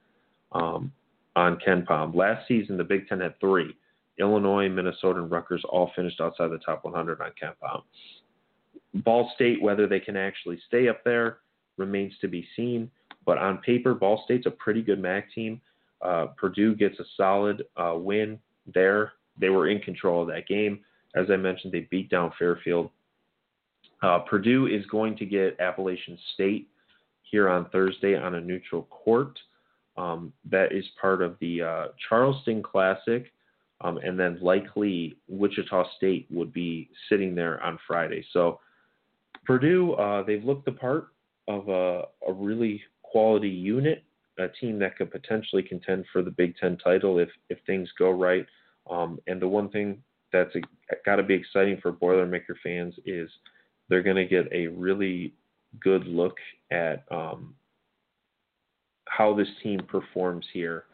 um, 0.52 0.92
on 1.36 1.58
KenPom. 1.66 2.14
Last 2.14 2.46
season, 2.46 2.76
the 2.76 2.84
Big 2.84 3.08
Ten 3.08 3.20
had 3.20 3.38
three. 3.40 3.76
Illinois, 4.18 4.68
Minnesota, 4.68 5.20
and 5.20 5.30
Rutgers 5.30 5.64
all 5.68 5.90
finished 5.96 6.20
outside 6.20 6.48
the 6.48 6.58
top 6.58 6.84
100 6.84 7.20
on 7.20 7.30
KenPom. 7.42 7.82
Ball 9.02 9.30
State, 9.34 9.62
whether 9.62 9.86
they 9.86 10.00
can 10.00 10.16
actually 10.16 10.60
stay 10.66 10.88
up 10.88 11.02
there, 11.04 11.38
remains 11.78 12.12
to 12.20 12.28
be 12.28 12.46
seen. 12.54 12.90
But 13.24 13.38
on 13.38 13.58
paper, 13.58 13.94
Ball 13.94 14.22
State's 14.24 14.46
a 14.46 14.50
pretty 14.50 14.82
good 14.82 15.00
MAC 15.00 15.32
team. 15.32 15.60
Uh, 16.02 16.26
Purdue 16.36 16.74
gets 16.74 16.98
a 16.98 17.04
solid 17.16 17.64
uh, 17.76 17.94
win 17.96 18.38
there. 18.72 19.12
They 19.38 19.48
were 19.48 19.68
in 19.68 19.80
control 19.80 20.22
of 20.22 20.28
that 20.28 20.46
game. 20.46 20.80
As 21.14 21.26
I 21.30 21.36
mentioned, 21.36 21.72
they 21.72 21.88
beat 21.90 22.10
down 22.10 22.32
Fairfield. 22.38 22.90
Uh, 24.02 24.18
Purdue 24.20 24.66
is 24.66 24.84
going 24.86 25.16
to 25.16 25.26
get 25.26 25.58
Appalachian 25.60 26.18
State 26.34 26.68
here 27.22 27.48
on 27.48 27.70
Thursday 27.70 28.16
on 28.16 28.34
a 28.34 28.40
neutral 28.40 28.82
court. 28.84 29.38
Um, 29.96 30.32
that 30.50 30.72
is 30.72 30.84
part 31.00 31.22
of 31.22 31.36
the 31.40 31.62
uh, 31.62 31.86
Charleston 32.08 32.62
Classic, 32.62 33.26
um, 33.82 33.98
and 33.98 34.18
then 34.18 34.38
likely 34.40 35.16
Wichita 35.28 35.84
State 35.96 36.26
would 36.30 36.52
be 36.52 36.88
sitting 37.08 37.34
there 37.34 37.62
on 37.62 37.78
Friday. 37.86 38.24
So 38.32 38.60
Purdue, 39.44 39.92
uh, 39.94 40.22
they've 40.22 40.44
looked 40.44 40.64
the 40.64 40.72
part 40.72 41.08
of 41.48 41.68
a, 41.68 42.04
a 42.26 42.32
really 42.32 42.82
quality 43.02 43.48
unit, 43.48 44.02
a 44.38 44.48
team 44.48 44.78
that 44.78 44.96
could 44.96 45.10
potentially 45.10 45.62
contend 45.62 46.06
for 46.12 46.22
the 46.22 46.30
Big 46.30 46.56
Ten 46.56 46.78
title 46.78 47.18
if 47.18 47.28
if 47.50 47.58
things 47.66 47.88
go 47.98 48.10
right. 48.10 48.46
Um, 48.90 49.18
and 49.26 49.40
the 49.40 49.48
one 49.48 49.68
thing 49.68 50.02
that's 50.32 50.54
got 51.04 51.16
to 51.16 51.22
be 51.22 51.34
exciting 51.34 51.78
for 51.82 51.92
Boilermaker 51.92 52.54
fans 52.62 52.94
is 53.04 53.28
they're 53.88 54.02
going 54.02 54.16
to 54.16 54.24
get 54.24 54.50
a 54.52 54.68
really 54.68 55.34
good 55.80 56.06
look 56.06 56.36
at 56.70 57.04
um, 57.10 57.54
how 59.16 59.34
this 59.34 59.48
team 59.62 59.80
performs 59.88 60.46
here 60.52 60.84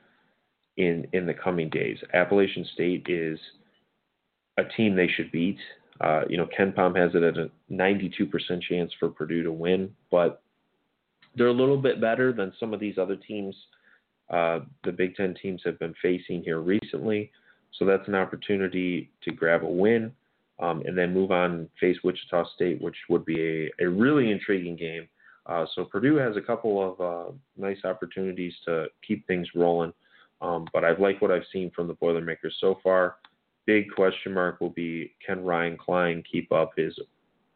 in 0.76 1.06
in 1.12 1.26
the 1.26 1.34
coming 1.34 1.68
days. 1.68 1.98
Appalachian 2.14 2.66
State 2.74 3.06
is 3.08 3.38
a 4.58 4.64
team 4.76 4.96
they 4.96 5.08
should 5.08 5.30
beat. 5.30 5.58
Uh, 6.00 6.22
you 6.28 6.36
know, 6.36 6.48
KenPom 6.56 6.96
has 6.96 7.10
it 7.14 7.24
at 7.24 7.36
a 7.36 7.50
92% 7.72 8.62
chance 8.62 8.92
for 9.00 9.08
Purdue 9.08 9.42
to 9.42 9.50
win, 9.50 9.90
but 10.12 10.42
they're 11.34 11.48
a 11.48 11.52
little 11.52 11.76
bit 11.76 12.00
better 12.00 12.32
than 12.32 12.52
some 12.60 12.72
of 12.72 12.78
these 12.78 12.98
other 12.98 13.16
teams 13.16 13.54
uh, 14.30 14.60
the 14.84 14.92
Big 14.92 15.14
Ten 15.14 15.34
teams 15.40 15.62
have 15.64 15.78
been 15.78 15.94
facing 16.02 16.42
here 16.42 16.60
recently. 16.60 17.30
So 17.78 17.84
that's 17.84 18.06
an 18.08 18.14
opportunity 18.14 19.10
to 19.22 19.32
grab 19.32 19.62
a 19.62 19.68
win 19.68 20.12
um, 20.58 20.82
and 20.84 20.96
then 20.96 21.14
move 21.14 21.30
on 21.30 21.68
face 21.80 21.96
Wichita 22.04 22.44
State, 22.54 22.80
which 22.82 22.96
would 23.08 23.24
be 23.24 23.40
a, 23.40 23.84
a 23.84 23.88
really 23.88 24.30
intriguing 24.30 24.76
game. 24.76 25.08
Uh, 25.48 25.64
so 25.74 25.84
Purdue 25.84 26.16
has 26.16 26.36
a 26.36 26.42
couple 26.42 26.92
of 26.92 27.00
uh, 27.00 27.32
nice 27.56 27.78
opportunities 27.84 28.54
to 28.66 28.86
keep 29.06 29.26
things 29.26 29.48
rolling. 29.54 29.92
Um, 30.40 30.66
but 30.72 30.84
I 30.84 30.92
like 30.92 31.20
what 31.20 31.30
I've 31.30 31.42
seen 31.52 31.70
from 31.74 31.88
the 31.88 31.94
Boilermakers 31.94 32.56
so 32.60 32.78
far. 32.82 33.16
Big 33.66 33.90
question 33.94 34.32
mark 34.32 34.60
will 34.60 34.70
be 34.70 35.14
can 35.26 35.42
Ryan 35.42 35.76
Cline 35.76 36.22
keep 36.30 36.52
up 36.52 36.72
his 36.76 36.96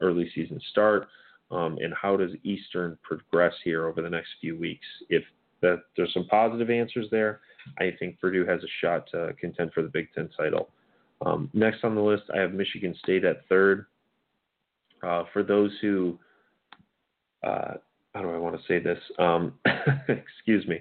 early 0.01 0.31
season 0.35 0.61
start? 0.71 1.09
Um, 1.51 1.79
and 1.81 1.93
how 1.95 2.17
does 2.17 2.31
Eastern 2.45 2.99
progress 3.03 3.53
here 3.63 3.87
over 3.87 4.01
the 4.01 4.11
next 4.11 4.31
few 4.41 4.57
weeks? 4.57 4.87
If 5.11 5.23
that, 5.61 5.83
there's 5.97 6.13
some 6.13 6.27
positive 6.27 6.71
answers 6.71 7.07
there, 7.11 7.41
I 7.79 7.93
think 7.99 8.21
Purdue 8.21 8.47
has 8.47 8.63
a 8.63 8.69
shot 8.81 9.07
to 9.13 9.35
contend 9.41 9.73
for 9.73 9.83
the 9.83 9.89
Big 9.89 10.09
Ten 10.15 10.29
title. 10.37 10.71
Um, 11.25 11.49
next 11.53 11.85
on 11.85 11.95
the 11.95 12.01
list, 12.01 12.25
I 12.35 12.41
have 12.41 12.53
Michigan 12.53 12.95
State 13.03 13.25
at 13.25 13.47
third. 13.49 13.87
Uh, 15.03 15.25
for 15.33 15.43
those 15.43 15.71
who, 15.81 16.19
uh, 17.43 17.75
how 18.15 18.23
do 18.23 18.31
I 18.31 18.39
want 18.39 18.57
to 18.57 18.67
say 18.67 18.79
this? 18.79 18.99
Um, 19.19 19.55
excuse 20.09 20.67
me. 20.67 20.81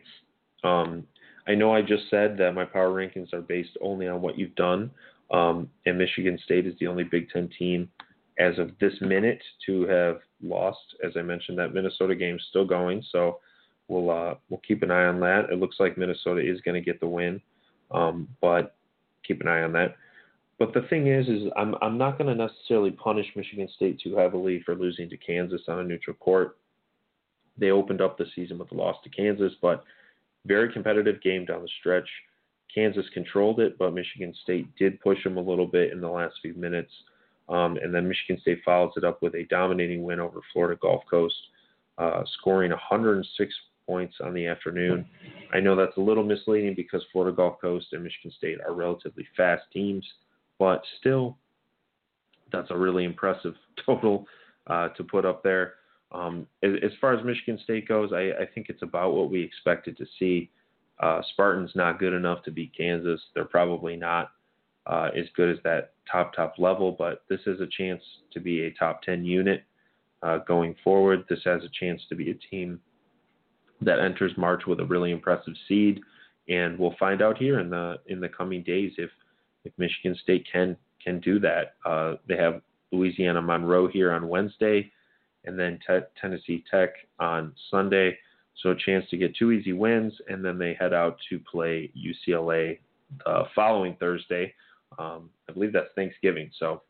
Um, 0.64 1.06
I 1.48 1.56
know 1.56 1.74
I 1.74 1.82
just 1.82 2.04
said 2.10 2.38
that 2.38 2.54
my 2.54 2.66
power 2.66 2.90
rankings 2.90 3.34
are 3.34 3.42
based 3.42 3.78
only 3.82 4.08
on 4.08 4.22
what 4.22 4.38
you've 4.38 4.56
done, 4.56 4.92
um, 5.32 5.70
and 5.86 5.98
Michigan 5.98 6.38
State 6.44 6.68
is 6.68 6.76
the 6.80 6.88
only 6.88 7.04
Big 7.04 7.30
Ten 7.30 7.50
team 7.58 7.90
as 8.38 8.58
of 8.60 8.72
this 8.80 8.94
minute 9.02 9.42
to 9.66 9.84
have 9.88 10.20
lost. 10.42 10.80
As 11.04 11.14
I 11.16 11.22
mentioned, 11.22 11.58
that 11.58 11.74
Minnesota 11.74 12.16
game 12.16 12.38
still 12.50 12.66
going, 12.66 13.04
so 13.12 13.40
we'll 13.88 14.10
uh, 14.10 14.36
we'll 14.50 14.62
keep 14.68 14.84
an 14.84 14.92
eye 14.92 15.06
on 15.06 15.20
that. 15.22 15.50
It 15.52 15.60
looks 15.60 15.78
like 15.80 15.98
Minnesota 15.98 16.42
is 16.42 16.62
going 16.62 16.76
to 16.76 16.86
get 16.86 17.00
the 17.00 17.08
win, 17.08 17.42
um, 17.92 18.28
but 18.40 18.76
keep 19.28 19.42
an 19.42 19.48
eye 19.48 19.64
on 19.64 19.74
that. 19.74 19.96
But 20.62 20.76
the 20.76 20.88
thing 20.90 21.08
is, 21.08 21.28
is 21.28 21.52
I'm 21.58 21.74
I'm 21.82 21.98
not 21.98 22.20
going 22.20 22.28
to 22.28 22.36
necessarily 22.36 22.92
punish 22.92 23.26
Michigan 23.36 23.68
State 23.76 24.00
too 24.00 24.16
heavily 24.16 24.62
for 24.64 24.76
losing 24.76 25.10
to 25.10 25.18
Kansas 25.18 25.62
on 25.68 25.80
a 25.80 25.84
neutral 25.84 26.16
court. 26.18 26.60
They 27.58 27.72
opened 27.72 28.00
up 28.00 28.16
the 28.16 28.28
season 28.36 28.60
with 28.60 28.72
a 28.72 28.76
loss 28.76 28.96
to 29.04 29.10
Kansas, 29.10 29.54
but 29.60 29.84
very 30.46 30.72
competitive 30.72 31.20
game 31.24 31.46
down 31.46 31.64
the 31.64 31.70
stretch. 31.80 32.08
Kansas 32.72 33.08
controlled 33.12 33.60
it, 33.60 33.76
but 33.80 33.96
Michigan 33.96 34.36
State 34.44 34.68
did 34.78 35.02
push 35.02 35.24
them 35.24 35.38
a 35.38 35.42
little 35.42 35.66
bit 35.66 35.94
in 35.94 36.00
the 36.00 36.08
last 36.08 36.36
few 36.44 36.54
minutes. 36.54 36.92
Um, 37.50 37.78
and 37.78 37.92
then 37.92 38.08
Michigan 38.08 38.40
State 38.42 38.62
follows 38.64 38.94
it 38.98 39.04
up 39.04 39.24
with 39.24 39.34
a 39.34 39.46
dominating 39.46 40.04
win 40.04 40.20
over 40.20 40.42
Florida 40.54 40.78
Gulf 40.80 41.02
Coast, 41.10 41.34
uh, 41.98 42.22
scoring 42.38 42.70
106 42.70 43.54
points 43.88 44.18
on 44.24 44.36
the 44.36 44.46
afternoon. 44.46 45.08
I 45.56 45.60
know 45.60 45.76
that's 45.76 45.98
a 45.98 46.02
little 46.02 46.24
misleading 46.24 46.76
because 46.76 47.04
Florida 47.12 47.36
Gulf 47.36 47.60
Coast 47.60 47.88
and 47.94 48.04
Michigan 48.04 48.32
State 48.38 48.60
are 48.64 48.76
relatively 48.76 49.26
fast 49.36 49.64
teams 49.74 50.06
but 50.62 50.84
still, 51.00 51.40
that's 52.52 52.70
a 52.70 52.78
really 52.78 53.04
impressive 53.04 53.56
total 53.86 54.28
uh, 54.68 54.90
to 54.90 55.04
put 55.04 55.26
up 55.26 55.42
there. 55.42 55.74
Um, 56.12 56.46
as, 56.62 56.92
far 57.02 57.18
as 57.18 57.26
Michigan 57.26 57.60
State 57.64 57.88
goes, 57.88 58.12
I, 58.14 58.44
I, 58.44 58.46
think 58.54 58.68
it's 58.70 58.84
about 58.84 59.16
what 59.16 59.32
we 59.32 59.42
expected 59.42 59.98
to 59.98 60.06
see. 60.20 60.52
Uh, 61.00 61.22
Spartans 61.34 61.72
not 61.74 61.98
good 61.98 62.14
enough 62.14 62.44
to 62.44 62.52
beat 62.52 62.74
Kansas. 62.78 63.20
They're 63.34 63.46
probably 63.46 63.96
not 63.96 64.34
uh, 64.86 65.10
as 65.18 65.26
good 65.36 65.50
as 65.50 65.58
that 65.64 65.94
top 66.12 66.36
top 66.36 66.56
level, 66.60 66.92
but 66.92 67.24
this 67.28 67.40
is 67.48 67.60
a 67.60 67.68
chance 67.76 68.04
to 68.32 68.40
be 68.40 68.66
a 68.66 68.74
top 68.74 69.02
10 69.02 69.26
unit 69.26 69.64
uh, 70.22 70.40
going 70.48 70.76
forward. 70.84 71.24
This 71.28 71.40
has 71.46 71.64
a 71.64 71.70
chance 71.80 72.02
to 72.10 72.16
be 72.16 72.30
a 72.30 72.36
team 72.52 72.80
that 73.82 74.00
enters 74.00 74.34
March 74.38 74.68
with 74.68 74.80
a 74.80 74.86
really 74.86 75.10
impressive 75.10 75.54
seed, 75.68 76.02
and 76.50 76.78
we'll 76.78 76.96
find 77.00 77.24
out 77.24 77.40
here 77.40 77.60
in 77.60 77.72
the 77.72 77.96
in 78.06 78.20
the 78.20 78.30
coming 78.30 78.62
days 78.62 78.92
if 79.00 79.10
if 79.64 79.74
Michigan 79.78 80.16
State 80.22 80.48
can 80.52 80.78
can 81.04 81.20
do 81.20 81.40
that. 81.40 81.76
Uh, 81.86 82.16
they 82.28 82.38
have 82.38 82.62
Louisiana 82.92 83.42
Monroe 83.42 83.88
here 83.88 84.12
on 84.12 84.28
Wednesday, 84.28 84.92
and 85.46 85.58
then 85.58 85.80
te- 85.86 86.06
Tennessee 86.20 86.64
Tech 86.70 86.90
on 87.20 87.54
Sunday. 87.70 88.18
So 88.58 88.72
a 88.72 88.76
chance 88.76 89.06
to 89.10 89.18
get 89.18 89.36
two 89.36 89.52
easy 89.52 89.74
wins, 89.74 90.14
and 90.28 90.44
then 90.44 90.58
they 90.58 90.76
head 90.80 90.94
out 90.94 91.18
to 91.30 91.40
play 91.40 91.92
UCLA 91.98 92.80
the 93.26 93.44
following 93.56 93.96
Thursday. 94.00 94.54
Um, 95.00 95.30
I 95.50 95.54
believe 95.54 95.74
that's 95.74 95.90
Thanksgiving. 95.96 96.52
So 96.60 96.84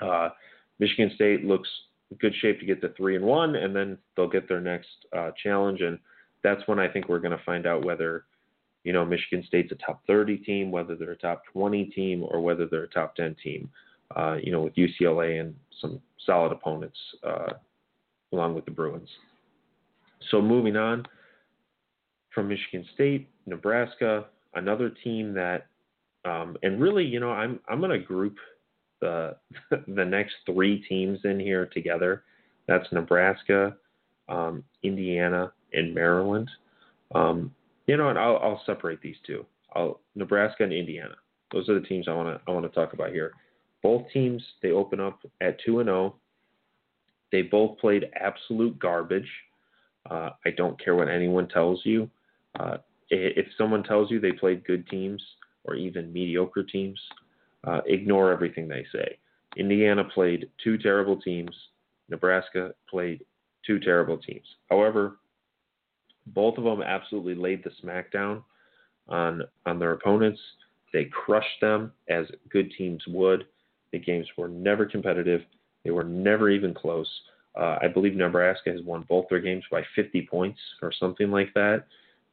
uh, 0.00 0.30
Michigan 0.78 1.12
State 1.14 1.44
looks 1.44 1.68
good 2.20 2.34
shape 2.40 2.60
to 2.60 2.66
get 2.66 2.80
to 2.80 2.90
three 2.90 3.16
and 3.16 3.24
one, 3.24 3.56
and 3.56 3.74
then 3.74 3.98
they'll 4.16 4.28
get 4.28 4.48
their 4.48 4.60
next 4.60 4.88
uh, 5.16 5.30
challenge, 5.42 5.80
and 5.80 5.98
that's 6.42 6.66
when 6.66 6.78
I 6.78 6.88
think 6.88 7.08
we're 7.08 7.18
going 7.18 7.36
to 7.36 7.44
find 7.44 7.66
out 7.66 7.84
whether 7.84 8.24
you 8.84 8.92
know, 8.92 9.04
Michigan 9.04 9.44
State's 9.46 9.72
a 9.72 9.74
top 9.76 10.02
30 10.06 10.38
team, 10.38 10.70
whether 10.70 10.96
they're 10.96 11.12
a 11.12 11.16
top 11.16 11.42
20 11.52 11.86
team 11.86 12.22
or 12.22 12.40
whether 12.40 12.66
they're 12.66 12.84
a 12.84 12.88
top 12.88 13.14
10 13.16 13.36
team, 13.42 13.68
uh, 14.16 14.36
you 14.42 14.52
know, 14.52 14.60
with 14.60 14.74
UCLA 14.74 15.40
and 15.40 15.54
some 15.80 16.00
solid 16.24 16.52
opponents 16.52 16.98
uh, 17.24 17.52
along 18.32 18.54
with 18.54 18.64
the 18.64 18.70
Bruins. 18.70 19.08
So 20.30 20.40
moving 20.40 20.76
on 20.76 21.06
from 22.34 22.48
Michigan 22.48 22.86
State, 22.94 23.28
Nebraska, 23.46 24.26
another 24.54 24.90
team 24.90 25.32
that, 25.34 25.66
um, 26.24 26.56
and 26.62 26.80
really, 26.80 27.04
you 27.04 27.20
know, 27.20 27.30
I'm 27.30 27.60
I'm 27.68 27.80
going 27.80 27.98
to 27.98 28.04
group 28.04 28.36
the 29.00 29.36
the 29.88 30.04
next 30.04 30.34
three 30.46 30.82
teams 30.88 31.20
in 31.24 31.38
here 31.40 31.66
together. 31.66 32.24
That's 32.66 32.86
Nebraska, 32.92 33.76
um, 34.28 34.62
Indiana, 34.82 35.52
and 35.72 35.94
Maryland. 35.94 36.50
Um, 37.14 37.54
you 37.88 37.96
know, 37.96 38.10
and 38.10 38.18
I'll, 38.18 38.36
I'll 38.36 38.62
separate 38.66 39.00
these 39.00 39.16
two. 39.26 39.44
I'll, 39.74 40.00
Nebraska 40.14 40.62
and 40.62 40.72
Indiana. 40.72 41.16
Those 41.52 41.68
are 41.68 41.80
the 41.80 41.86
teams 41.86 42.06
I 42.06 42.12
want 42.12 42.28
to 42.28 42.40
I 42.46 42.54
want 42.54 42.66
to 42.66 42.74
talk 42.74 42.92
about 42.92 43.10
here. 43.10 43.32
Both 43.82 44.04
teams 44.12 44.42
they 44.62 44.70
open 44.70 45.00
up 45.00 45.18
at 45.40 45.58
two 45.64 45.80
and 45.80 45.88
zero. 45.88 46.14
Oh. 46.14 46.14
They 47.32 47.42
both 47.42 47.78
played 47.78 48.10
absolute 48.14 48.78
garbage. 48.78 49.28
Uh, 50.08 50.30
I 50.46 50.50
don't 50.56 50.82
care 50.82 50.94
what 50.94 51.08
anyone 51.08 51.48
tells 51.48 51.80
you. 51.84 52.08
Uh, 52.58 52.78
if 53.10 53.46
someone 53.56 53.82
tells 53.82 54.10
you 54.10 54.20
they 54.20 54.32
played 54.32 54.64
good 54.64 54.86
teams 54.88 55.22
or 55.64 55.74
even 55.74 56.12
mediocre 56.12 56.62
teams, 56.62 57.00
uh, 57.66 57.80
ignore 57.86 58.32
everything 58.32 58.68
they 58.68 58.86
say. 58.92 59.18
Indiana 59.56 60.04
played 60.04 60.48
two 60.62 60.78
terrible 60.78 61.20
teams. 61.20 61.54
Nebraska 62.08 62.72
played 62.88 63.24
two 63.66 63.78
terrible 63.78 64.16
teams. 64.16 64.46
However, 64.70 65.18
both 66.34 66.58
of 66.58 66.64
them 66.64 66.82
absolutely 66.82 67.34
laid 67.34 67.64
the 67.64 67.70
smackdown 67.82 68.42
on 69.08 69.42
on 69.66 69.78
their 69.78 69.92
opponents. 69.92 70.40
They 70.92 71.04
crushed 71.06 71.60
them 71.60 71.92
as 72.08 72.26
good 72.50 72.72
teams 72.76 73.02
would. 73.08 73.46
The 73.92 73.98
games 73.98 74.26
were 74.36 74.48
never 74.48 74.86
competitive. 74.86 75.42
They 75.84 75.90
were 75.90 76.04
never 76.04 76.50
even 76.50 76.74
close. 76.74 77.08
Uh, 77.58 77.78
I 77.82 77.88
believe 77.88 78.14
Nebraska 78.14 78.70
has 78.70 78.82
won 78.82 79.04
both 79.08 79.26
their 79.28 79.40
games 79.40 79.64
by 79.70 79.82
50 79.96 80.28
points 80.30 80.60
or 80.82 80.92
something 80.92 81.30
like 81.30 81.52
that. 81.54 81.86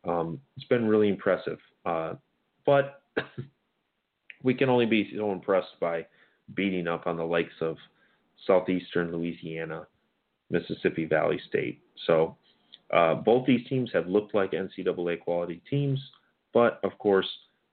Um, 0.03 0.39
it's 0.55 0.67
been 0.67 0.87
really 0.87 1.09
impressive. 1.09 1.57
Uh, 1.85 2.13
but 2.65 3.01
we 4.43 4.53
can 4.53 4.69
only 4.69 4.85
be 4.85 5.11
so 5.17 5.31
impressed 5.31 5.79
by 5.79 6.05
beating 6.53 6.87
up 6.87 7.07
on 7.07 7.17
the 7.17 7.23
likes 7.23 7.53
of 7.61 7.77
Southeastern 8.45 9.11
Louisiana, 9.11 9.87
Mississippi 10.49 11.05
Valley 11.05 11.39
State. 11.49 11.81
So 12.05 12.37
uh, 12.93 13.15
both 13.15 13.45
these 13.45 13.67
teams 13.67 13.89
have 13.93 14.07
looked 14.07 14.35
like 14.35 14.51
NCAA 14.51 15.19
quality 15.19 15.61
teams, 15.69 15.99
but 16.53 16.79
of 16.83 16.97
course, 16.97 17.27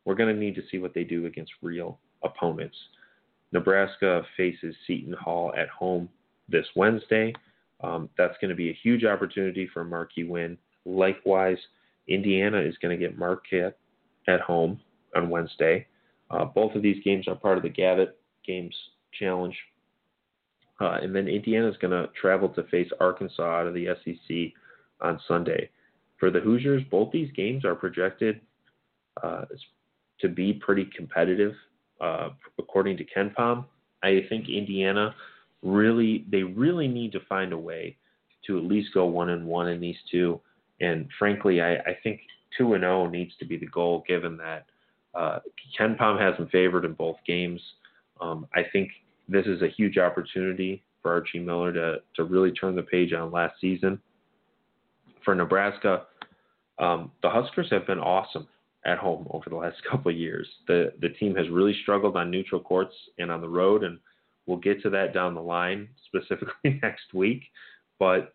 we're 0.05 0.15
going 0.15 0.35
to 0.35 0.41
need 0.41 0.55
to 0.55 0.63
see 0.71 0.79
what 0.79 0.95
they 0.95 1.05
do 1.05 1.27
against 1.27 1.53
real 1.63 1.99
opponents. 2.25 2.77
Nebraska 3.53 4.23
faces 4.37 4.75
Seton 4.87 5.13
Hall 5.13 5.53
at 5.57 5.69
home 5.69 6.09
this 6.49 6.67
Wednesday. 6.75 7.33
Um, 7.83 8.09
that's 8.17 8.37
going 8.41 8.49
to 8.49 8.57
be 8.57 8.71
a 8.71 8.79
huge 8.83 9.05
opportunity 9.05 9.69
for 9.73 9.83
a 9.83 9.85
marquee 9.85 10.25
win. 10.25 10.57
Likewise, 10.85 11.59
Indiana 12.09 12.61
is 12.61 12.77
going 12.81 12.99
to 12.99 13.07
get 13.07 13.19
Marquette 13.19 13.77
at 14.29 14.41
home 14.41 14.81
on 15.15 15.29
Wednesday. 15.29 15.87
Uh, 16.31 16.45
both 16.45 16.75
of 16.75 16.83
these 16.83 17.03
games 17.05 17.29
are 17.29 17.35
part 17.35 17.57
of 17.57 17.63
the 17.63 17.69
Gavitt 17.69 18.19
Games 18.47 18.75
Challenge. 19.19 19.57
Uh, 20.81 20.99
and 21.03 21.15
then 21.15 21.29
Indiana 21.29 21.69
is 21.69 21.77
going 21.77 21.91
to 21.91 22.11
travel 22.21 22.49
to 22.49 22.63
face 22.65 22.89
Arkansas 22.99 23.61
out 23.61 23.67
of 23.67 23.75
the 23.75 23.89
SEC 24.05 24.53
on 25.03 25.21
Sunday. 25.29 25.69
For 26.19 26.31
the 26.31 26.41
Hoosiers, 26.41 26.83
both 26.91 27.11
these 27.13 27.31
games 27.33 27.65
are 27.65 27.75
projected 27.75 28.41
uh, 29.23 29.45
to 30.21 30.29
be 30.29 30.53
pretty 30.53 30.89
competitive, 30.97 31.53
uh, 32.01 32.31
according 32.59 32.97
to 32.99 33.05
KenPom. 33.05 33.65
I 34.03 34.25
think 34.29 34.49
Indiana 34.49 35.15
really 35.63 36.25
they 36.31 36.43
really 36.43 36.89
need 36.89 37.13
to 37.13 37.21
find 37.29 37.53
a 37.53 37.59
way 37.59 37.97
to 38.47 38.59
at 38.59 38.65
least 38.65 38.93
go 38.95 39.07
one 39.07 39.31
and 39.31 39.47
one 39.47 39.69
in 39.69 39.81
these 39.81 39.97
two. 40.11 40.41
And 40.81 41.09
frankly, 41.19 41.61
I, 41.61 41.75
I 41.75 41.99
think 42.03 42.21
two 42.57 42.75
and 42.75 42.83
zero 42.83 43.03
oh 43.03 43.07
needs 43.09 43.33
to 43.39 43.45
be 43.45 43.57
the 43.57 43.67
goal, 43.67 44.05
given 44.09 44.37
that 44.39 44.67
uh, 45.15 45.39
KenPom 45.79 46.21
has 46.21 46.37
them 46.37 46.49
favored 46.49 46.85
in 46.85 46.95
both 46.95 47.17
games. 47.27 47.61
Um, 48.21 48.47
I 48.55 48.63
think 48.73 48.91
this 49.29 49.47
is 49.47 49.63
a 49.63 49.69
huge 49.69 49.99
opportunity 49.99 50.83
for 51.01 51.13
Archie 51.13 51.39
Miller 51.39 51.73
to 51.73 51.97
to 52.17 52.25
really 52.25 52.53
turn 52.53 52.77
the 52.77 52.83
page 52.83 53.13
on 53.13 53.31
last 53.31 53.55
season. 53.61 54.01
For 55.25 55.35
Nebraska, 55.35 56.07
um, 56.79 57.13
the 57.23 57.31
Huskers 57.31 57.69
have 57.71 57.87
been 57.87 57.99
awesome 57.99 58.49
at 58.85 58.99
home 58.99 59.27
over 59.31 59.49
the 59.49 59.57
last 59.57 59.77
couple 59.91 60.11
of 60.11 60.17
years. 60.17 60.49
The 60.67 60.93
the 61.01 61.11
team 61.11 61.35
has 61.37 61.49
really 61.49 61.77
struggled 61.83 62.17
on 62.17 62.31
neutral 62.31 62.61
courts 62.61 62.95
and 63.19 63.31
on 63.31 63.41
the 63.41 63.49
road, 63.49 63.85
and 63.85 63.99
we'll 64.47 64.59
get 64.59 64.83
to 64.83 64.91
that 64.91 65.15
down 65.15 65.35
the 65.35 65.43
line 65.43 65.89
specifically 66.07 66.81
next 66.83 67.15
week. 67.15 67.45
But 67.99 68.35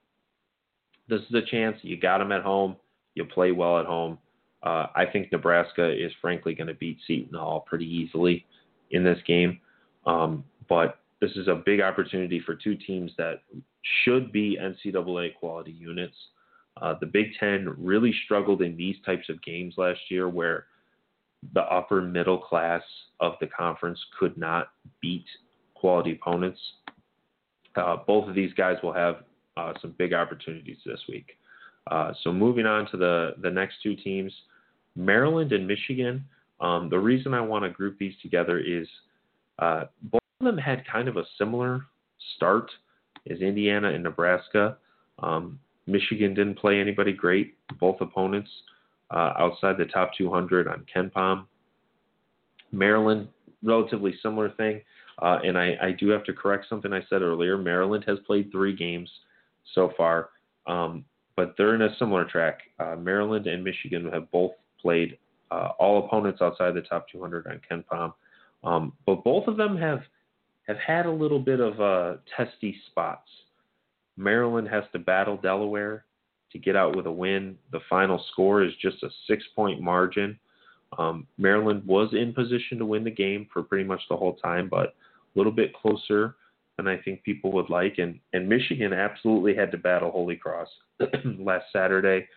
this 1.10 1.22
is 1.22 1.36
a 1.36 1.42
chance. 1.50 1.78
You 1.82 1.98
got 1.98 2.20
them 2.20 2.32
at 2.32 2.44
home. 2.44 2.76
You 3.16 3.26
play 3.26 3.52
well 3.52 3.80
at 3.80 3.86
home. 3.86 4.18
Uh, 4.64 4.88
I 4.96 5.06
think 5.06 5.32
Nebraska 5.32 5.90
is 5.90 6.12
frankly 6.22 6.54
going 6.54 6.68
to 6.68 6.74
beat 6.74 6.98
Seton 7.08 7.38
Hall 7.38 7.62
pretty 7.62 7.86
easily 7.86 8.46
in 8.92 9.04
this 9.04 9.20
game. 9.26 9.60
Um, 10.06 10.44
but 10.68 11.00
this 11.22 11.32
is 11.32 11.48
a 11.48 11.56
big 11.66 11.82
opportunity 11.82 12.42
for 12.46 12.56
two 12.56 12.76
teams 12.76 13.12
that 13.18 13.42
should 14.04 14.32
be 14.32 14.58
NCAA 14.60 15.36
quality 15.36 15.72
units. 15.72 16.16
Uh, 16.82 16.96
the 17.00 17.06
Big 17.06 17.28
Ten 17.40 17.74
really 17.78 18.14
struggled 18.26 18.62
in 18.62 18.76
these 18.78 18.96
types 19.06 19.30
of 19.30 19.42
games 19.44 19.76
last 19.78 20.00
year 20.10 20.30
where 20.30 20.66
the 21.54 21.62
upper 21.62 22.02
middle 22.02 22.38
class 22.38 22.82
of 23.20 23.34
the 23.40 23.48
conference 23.48 24.00
could 24.20 24.38
not 24.38 24.70
beat 25.02 25.26
quality 25.76 26.14
opponents. 26.14 26.60
Uh, 27.76 27.98
both 28.08 28.28
of 28.28 28.36
these 28.36 28.54
guys 28.54 28.78
will 28.82 28.94
have 28.94 29.18
uh, 29.56 29.74
some 29.82 29.94
big 29.98 30.14
opportunities 30.14 30.78
this 30.86 31.00
week. 31.08 31.38
Uh, 31.90 32.12
so 32.24 32.32
moving 32.32 32.66
on 32.66 32.90
to 32.92 32.98
the, 32.98 33.36
the 33.42 33.50
next 33.50 33.76
two 33.82 33.96
teams, 33.96 34.34
Maryland 34.96 35.52
and 35.52 35.68
Michigan. 35.68 36.26
Um, 36.60 36.90
the 36.90 37.00
reason 37.00 37.34
I 37.34 37.42
want 37.42 37.64
to 37.64 37.70
group 37.70 37.98
these 38.00 38.16
together 38.22 38.60
is 38.60 38.88
uh, 39.60 39.86
both 40.02 40.22
of 40.40 40.46
them 40.46 40.58
had 40.58 40.84
kind 40.92 41.08
of 41.08 41.18
a 41.18 41.24
similar 41.38 41.86
start 42.36 42.70
as 43.30 43.40
Indiana 43.40 43.90
and 43.90 44.04
Nebraska. 44.04 44.78
Um, 45.20 45.60
Michigan 45.88 46.34
didn't 46.34 46.60
play 46.60 46.80
anybody 46.80 47.14
great, 47.14 47.56
both 47.80 48.00
opponents 48.02 48.50
uh, 49.12 49.34
outside 49.40 49.78
the 49.78 49.86
top 49.86 50.12
200 50.18 50.68
on 50.68 50.86
KenPom. 50.94 51.46
Maryland, 52.72 53.30
relatively 53.64 54.14
similar 54.22 54.50
thing. 54.52 54.82
Uh, 55.22 55.40
and 55.44 55.58
I, 55.58 55.76
I, 55.82 55.92
do 55.92 56.10
have 56.10 56.24
to 56.26 56.34
correct 56.34 56.66
something 56.70 56.94
I 56.94 57.02
said 57.10 57.24
earlier. 57.24 57.58
Maryland 57.58 58.04
has 58.08 58.20
played 58.28 58.52
three 58.52 58.76
games 58.76 59.10
so 59.74 59.92
far, 59.98 60.30
um, 60.68 61.06
but 61.36 61.56
they're 61.58 61.74
in 61.74 61.82
a 61.82 61.96
similar 61.98 62.24
track. 62.26 62.60
Uh, 62.80 62.96
Maryland 62.96 63.48
and 63.48 63.64
Michigan 63.64 64.12
have 64.14 64.30
both 64.30 64.52
played 64.80 65.18
uh, 65.50 65.70
all 65.80 66.06
opponents 66.06 66.40
outside 66.42 66.76
the 66.76 66.82
top 66.82 67.08
200 67.12 67.48
on 67.48 67.60
KenPom, 67.70 68.14
um, 68.64 68.94
but 69.08 69.24
both 69.24 69.48
of 69.48 69.58
them 69.58 69.76
have 69.78 70.02
have 70.68 70.78
had 70.78 71.06
a 71.06 71.12
little 71.12 71.40
bit 71.40 71.62
of 71.62 71.80
uh, 71.80 72.18
testy 72.36 72.76
spots. 72.92 73.30
Maryland 74.18 74.68
has 74.68 74.84
to 74.92 75.00
battle 75.00 75.38
Delaware 75.38 76.06
to 76.52 76.60
get 76.60 76.76
out 76.76 76.96
with 76.96 77.06
a 77.06 77.12
win. 77.12 77.58
The 77.72 77.80
final 77.90 78.24
score 78.32 78.64
is 78.64 78.74
just 78.82 79.04
a 79.04 79.10
six 79.28 79.44
point 79.56 79.82
margin. 79.82 80.40
Um, 80.98 81.28
Maryland 81.38 81.86
was 81.86 82.10
in 82.14 82.34
position 82.34 82.78
to 82.80 82.86
win 82.86 83.04
the 83.04 83.12
game 83.12 83.48
for 83.52 83.62
pretty 83.62 83.84
much 83.84 84.02
the 84.10 84.16
whole 84.16 84.36
time, 84.36 84.70
but 84.70 84.88
a 84.88 84.94
little 85.36 85.52
bit 85.52 85.74
closer 85.74 86.36
than 86.78 86.88
I 86.88 86.98
think 86.98 87.24
people 87.24 87.52
would 87.54 87.70
like. 87.70 87.98
And, 87.98 88.20
and 88.34 88.48
Michigan 88.48 88.94
absolutely 88.94 89.56
had 89.56 89.72
to 89.72 89.78
battle 89.78 90.12
Holy 90.12 90.38
Cross 90.38 90.70
last 91.40 91.66
Saturday 91.74 92.28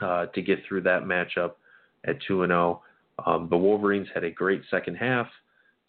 uh, 0.00 0.26
to 0.26 0.42
get 0.42 0.60
through 0.66 0.82
that 0.82 1.02
matchup 1.02 1.54
at 2.06 2.16
2 2.26 2.44
and 2.44 2.50
0. 2.50 2.82
Um, 3.26 3.48
the 3.50 3.56
Wolverines 3.56 4.08
had 4.14 4.24
a 4.24 4.30
great 4.30 4.62
second 4.70 4.94
half, 4.94 5.26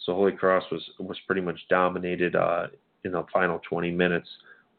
so 0.05 0.13
Holy 0.13 0.33
Cross 0.33 0.63
was 0.71 0.83
was 0.99 1.17
pretty 1.25 1.41
much 1.41 1.59
dominated 1.69 2.35
uh, 2.35 2.67
in 3.05 3.13
the 3.13 3.23
final 3.31 3.61
20 3.69 3.91
minutes. 3.91 4.27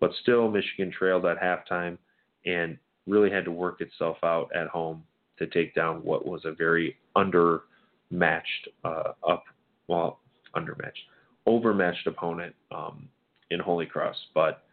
But 0.02 0.10
still, 0.20 0.50
Michigan 0.50 0.90
trailed 0.90 1.24
at 1.26 1.40
halftime 1.40 1.96
and 2.44 2.76
really 3.06 3.30
had 3.30 3.44
to 3.44 3.52
work 3.52 3.80
itself 3.80 4.16
out 4.24 4.50
at 4.52 4.66
home 4.66 5.04
to 5.38 5.46
take 5.46 5.76
down 5.76 6.02
what 6.02 6.26
was 6.26 6.44
a 6.44 6.50
very 6.50 6.96
undermatched, 7.16 7.62
uh, 8.84 9.12
up 9.24 9.44
well, 9.86 10.18
undermatched, 10.56 11.06
overmatched 11.46 12.04
opponent 12.08 12.52
um, 12.72 13.08
in 13.52 13.60
Holy 13.60 13.86
Cross. 13.86 14.16
But 14.34 14.64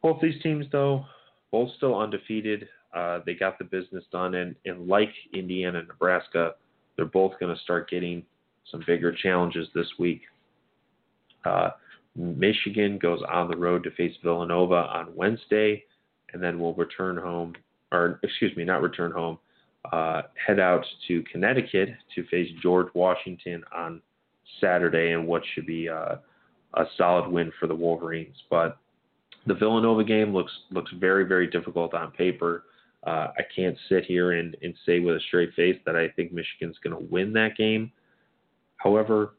both 0.00 0.18
these 0.22 0.42
teams, 0.42 0.64
though, 0.72 1.04
both 1.50 1.68
still 1.76 1.94
undefeated. 1.94 2.70
Uh, 2.96 3.18
they 3.26 3.34
got 3.34 3.58
the 3.58 3.64
business 3.64 4.04
done, 4.12 4.36
and, 4.36 4.56
and 4.64 4.88
like 4.88 5.12
Indiana 5.34 5.80
and 5.80 5.88
Nebraska, 5.88 6.54
they're 6.96 7.04
both 7.04 7.32
going 7.38 7.54
to 7.54 7.60
start 7.60 7.90
getting 7.90 8.22
some 8.70 8.82
bigger 8.86 9.12
challenges 9.12 9.68
this 9.74 9.88
week. 9.98 10.22
Uh, 11.44 11.72
Michigan 12.14 12.98
goes 12.98 13.20
on 13.30 13.50
the 13.50 13.56
road 13.56 13.82
to 13.84 13.90
face 13.92 14.14
Villanova 14.22 14.74
on 14.74 15.14
Wednesday, 15.14 15.84
and 16.32 16.42
then 16.42 16.58
will 16.58 16.74
return 16.74 17.16
home, 17.16 17.54
or 17.90 18.20
excuse 18.22 18.54
me, 18.56 18.64
not 18.64 18.82
return 18.82 19.12
home, 19.12 19.38
uh, 19.92 20.22
head 20.46 20.60
out 20.60 20.84
to 21.08 21.22
Connecticut 21.30 21.90
to 22.14 22.24
face 22.26 22.48
George 22.62 22.88
Washington 22.94 23.64
on 23.74 24.00
Saturday, 24.60 25.12
and 25.12 25.26
what 25.26 25.42
should 25.54 25.66
be 25.66 25.88
uh, 25.88 26.16
a 26.74 26.84
solid 26.96 27.30
win 27.30 27.50
for 27.58 27.66
the 27.66 27.74
Wolverines. 27.74 28.36
But 28.50 28.78
the 29.46 29.54
Villanova 29.54 30.04
game 30.04 30.32
looks 30.32 30.52
looks 30.70 30.92
very 30.98 31.24
very 31.24 31.48
difficult 31.48 31.94
on 31.94 32.10
paper. 32.12 32.64
Uh, 33.04 33.32
I 33.36 33.42
can't 33.54 33.76
sit 33.88 34.04
here 34.04 34.32
and, 34.32 34.56
and 34.62 34.74
say 34.86 35.00
with 35.00 35.16
a 35.16 35.20
straight 35.26 35.52
face 35.54 35.76
that 35.86 35.96
I 35.96 36.08
think 36.10 36.32
Michigan's 36.32 36.78
going 36.84 36.96
to 36.96 37.12
win 37.12 37.32
that 37.32 37.56
game. 37.56 37.90
However, 38.76 39.34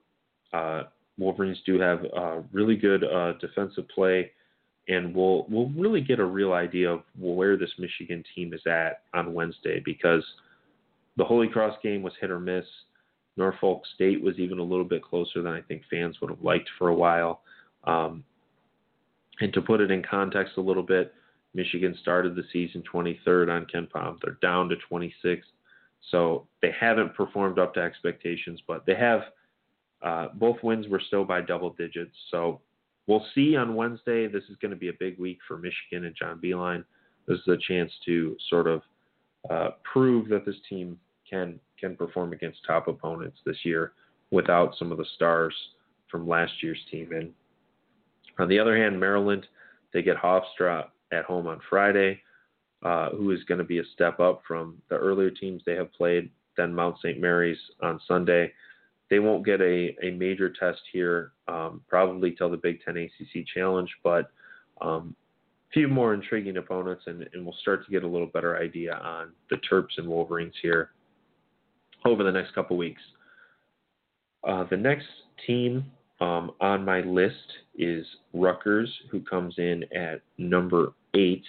uh, 0.51 0.83
Wolverines 1.17 1.61
do 1.65 1.79
have 1.79 2.05
uh, 2.15 2.41
really 2.51 2.75
good 2.75 3.03
uh, 3.03 3.33
defensive 3.39 3.87
play, 3.89 4.31
and 4.87 5.15
we'll 5.15 5.45
we'll 5.49 5.69
really 5.69 6.01
get 6.01 6.19
a 6.19 6.25
real 6.25 6.53
idea 6.53 6.91
of 6.91 7.03
where 7.19 7.57
this 7.57 7.71
Michigan 7.77 8.23
team 8.35 8.53
is 8.53 8.61
at 8.65 9.03
on 9.13 9.33
Wednesday 9.33 9.81
because 9.83 10.23
the 11.17 11.23
Holy 11.23 11.47
Cross 11.47 11.77
game 11.83 12.01
was 12.01 12.13
hit 12.19 12.31
or 12.31 12.39
miss. 12.39 12.65
Norfolk 13.37 13.83
State 13.95 14.21
was 14.21 14.37
even 14.37 14.59
a 14.59 14.63
little 14.63 14.85
bit 14.85 15.03
closer 15.03 15.41
than 15.41 15.53
I 15.53 15.61
think 15.61 15.83
fans 15.89 16.17
would 16.21 16.29
have 16.29 16.43
liked 16.43 16.69
for 16.77 16.89
a 16.89 16.95
while. 16.95 17.41
Um, 17.83 18.23
and 19.41 19.51
to 19.53 19.61
put 19.61 19.81
it 19.81 19.91
in 19.91 20.03
context 20.03 20.53
a 20.57 20.61
little 20.61 20.83
bit, 20.83 21.13
Michigan 21.55 21.97
started 22.01 22.35
the 22.35 22.43
season 22.51 22.83
23rd 22.91 23.49
on 23.49 23.65
KenPom. 23.65 24.17
They're 24.21 24.37
down 24.41 24.69
to 24.69 24.75
26th. 24.91 25.41
So 26.11 26.47
they 26.61 26.71
haven't 26.79 27.15
performed 27.15 27.59
up 27.59 27.73
to 27.75 27.79
expectations, 27.79 28.61
but 28.67 28.85
they 28.85 28.95
have 28.95 29.21
uh, 30.03 30.27
both 30.35 30.57
wins 30.63 30.87
were 30.87 31.01
still 31.07 31.23
by 31.23 31.41
double 31.41 31.71
digits. 31.71 32.15
So 32.29 32.61
we'll 33.07 33.25
see 33.33 33.55
on 33.55 33.75
Wednesday. 33.75 34.27
This 34.27 34.43
is 34.49 34.57
going 34.61 34.71
to 34.71 34.77
be 34.77 34.89
a 34.89 34.93
big 34.99 35.17
week 35.17 35.39
for 35.47 35.57
Michigan 35.57 36.05
and 36.05 36.15
John 36.15 36.39
Beilein. 36.43 36.83
This 37.27 37.39
is 37.39 37.47
a 37.47 37.57
chance 37.67 37.91
to 38.05 38.35
sort 38.49 38.67
of 38.67 38.81
uh, 39.49 39.69
prove 39.91 40.27
that 40.29 40.45
this 40.45 40.55
team 40.69 40.99
can 41.29 41.59
can 41.79 41.95
perform 41.95 42.33
against 42.33 42.59
top 42.65 42.87
opponents 42.87 43.37
this 43.45 43.57
year 43.63 43.93
without 44.31 44.73
some 44.77 44.91
of 44.91 44.97
the 44.97 45.05
stars 45.15 45.53
from 46.09 46.27
last 46.27 46.51
year's 46.61 46.79
team. 46.91 47.11
And 47.11 47.31
on 48.39 48.47
the 48.47 48.59
other 48.59 48.77
hand, 48.77 48.99
Maryland 48.99 49.47
they 49.93 50.01
get 50.01 50.17
Hofstra 50.17 50.87
at 51.11 51.25
home 51.25 51.47
on 51.47 51.61
Friday, 51.69 52.19
uh, 52.83 53.09
who 53.11 53.31
is 53.31 53.43
going 53.43 53.59
to 53.59 53.63
be 53.63 53.79
a 53.79 53.83
step 53.93 54.19
up 54.19 54.41
from 54.47 54.81
the 54.89 54.95
earlier 54.95 55.29
teams 55.29 55.61
they 55.65 55.75
have 55.75 55.93
played. 55.93 56.29
Then 56.57 56.73
Mount 56.73 56.97
St. 56.97 57.19
Mary's 57.19 57.57
on 57.81 57.99
Sunday 58.07 58.51
they 59.13 59.19
won't 59.19 59.45
get 59.45 59.61
a, 59.61 59.95
a 60.01 60.09
major 60.09 60.49
test 60.49 60.81
here, 60.91 61.33
um, 61.47 61.81
probably 61.87 62.31
till 62.31 62.49
the 62.49 62.57
Big 62.57 62.79
Ten 62.83 62.97
ACC 62.97 63.45
Challenge, 63.53 63.87
but 64.03 64.31
um, 64.81 65.15
a 65.69 65.71
few 65.71 65.87
more 65.87 66.15
intriguing 66.15 66.57
opponents, 66.57 67.03
and, 67.05 67.29
and 67.31 67.45
we'll 67.45 67.55
start 67.61 67.85
to 67.85 67.91
get 67.91 68.03
a 68.03 68.07
little 68.07 68.25
better 68.25 68.57
idea 68.57 68.95
on 68.95 69.29
the 69.51 69.57
Terps 69.71 69.99
and 69.99 70.07
Wolverines 70.07 70.55
here 70.63 70.93
over 72.05 72.23
the 72.23 72.31
next 72.31 72.55
couple 72.55 72.75
weeks. 72.75 73.03
Uh, 74.47 74.63
the 74.71 74.77
next 74.77 75.05
team 75.45 75.85
um, 76.19 76.49
on 76.59 76.83
my 76.83 77.01
list 77.01 77.35
is 77.77 78.03
Rutgers, 78.33 78.91
who 79.11 79.21
comes 79.21 79.53
in 79.59 79.83
at 79.95 80.21
number 80.39 80.93
eight. 81.13 81.43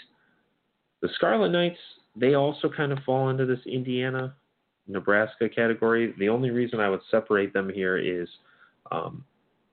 The 1.01 1.09
Scarlet 1.15 1.49
Knights, 1.49 1.81
they 2.15 2.35
also 2.35 2.69
kind 2.69 2.93
of 2.93 2.99
fall 3.07 3.31
into 3.31 3.47
this 3.47 3.61
Indiana, 3.65 4.35
Nebraska 4.87 5.49
category. 5.49 6.15
The 6.19 6.29
only 6.29 6.51
reason 6.51 6.81
I 6.81 6.89
would 6.89 7.01
separate 7.11 7.53
them 7.53 7.71
here 7.73 7.97
is 7.97 8.29
um, 8.93 9.25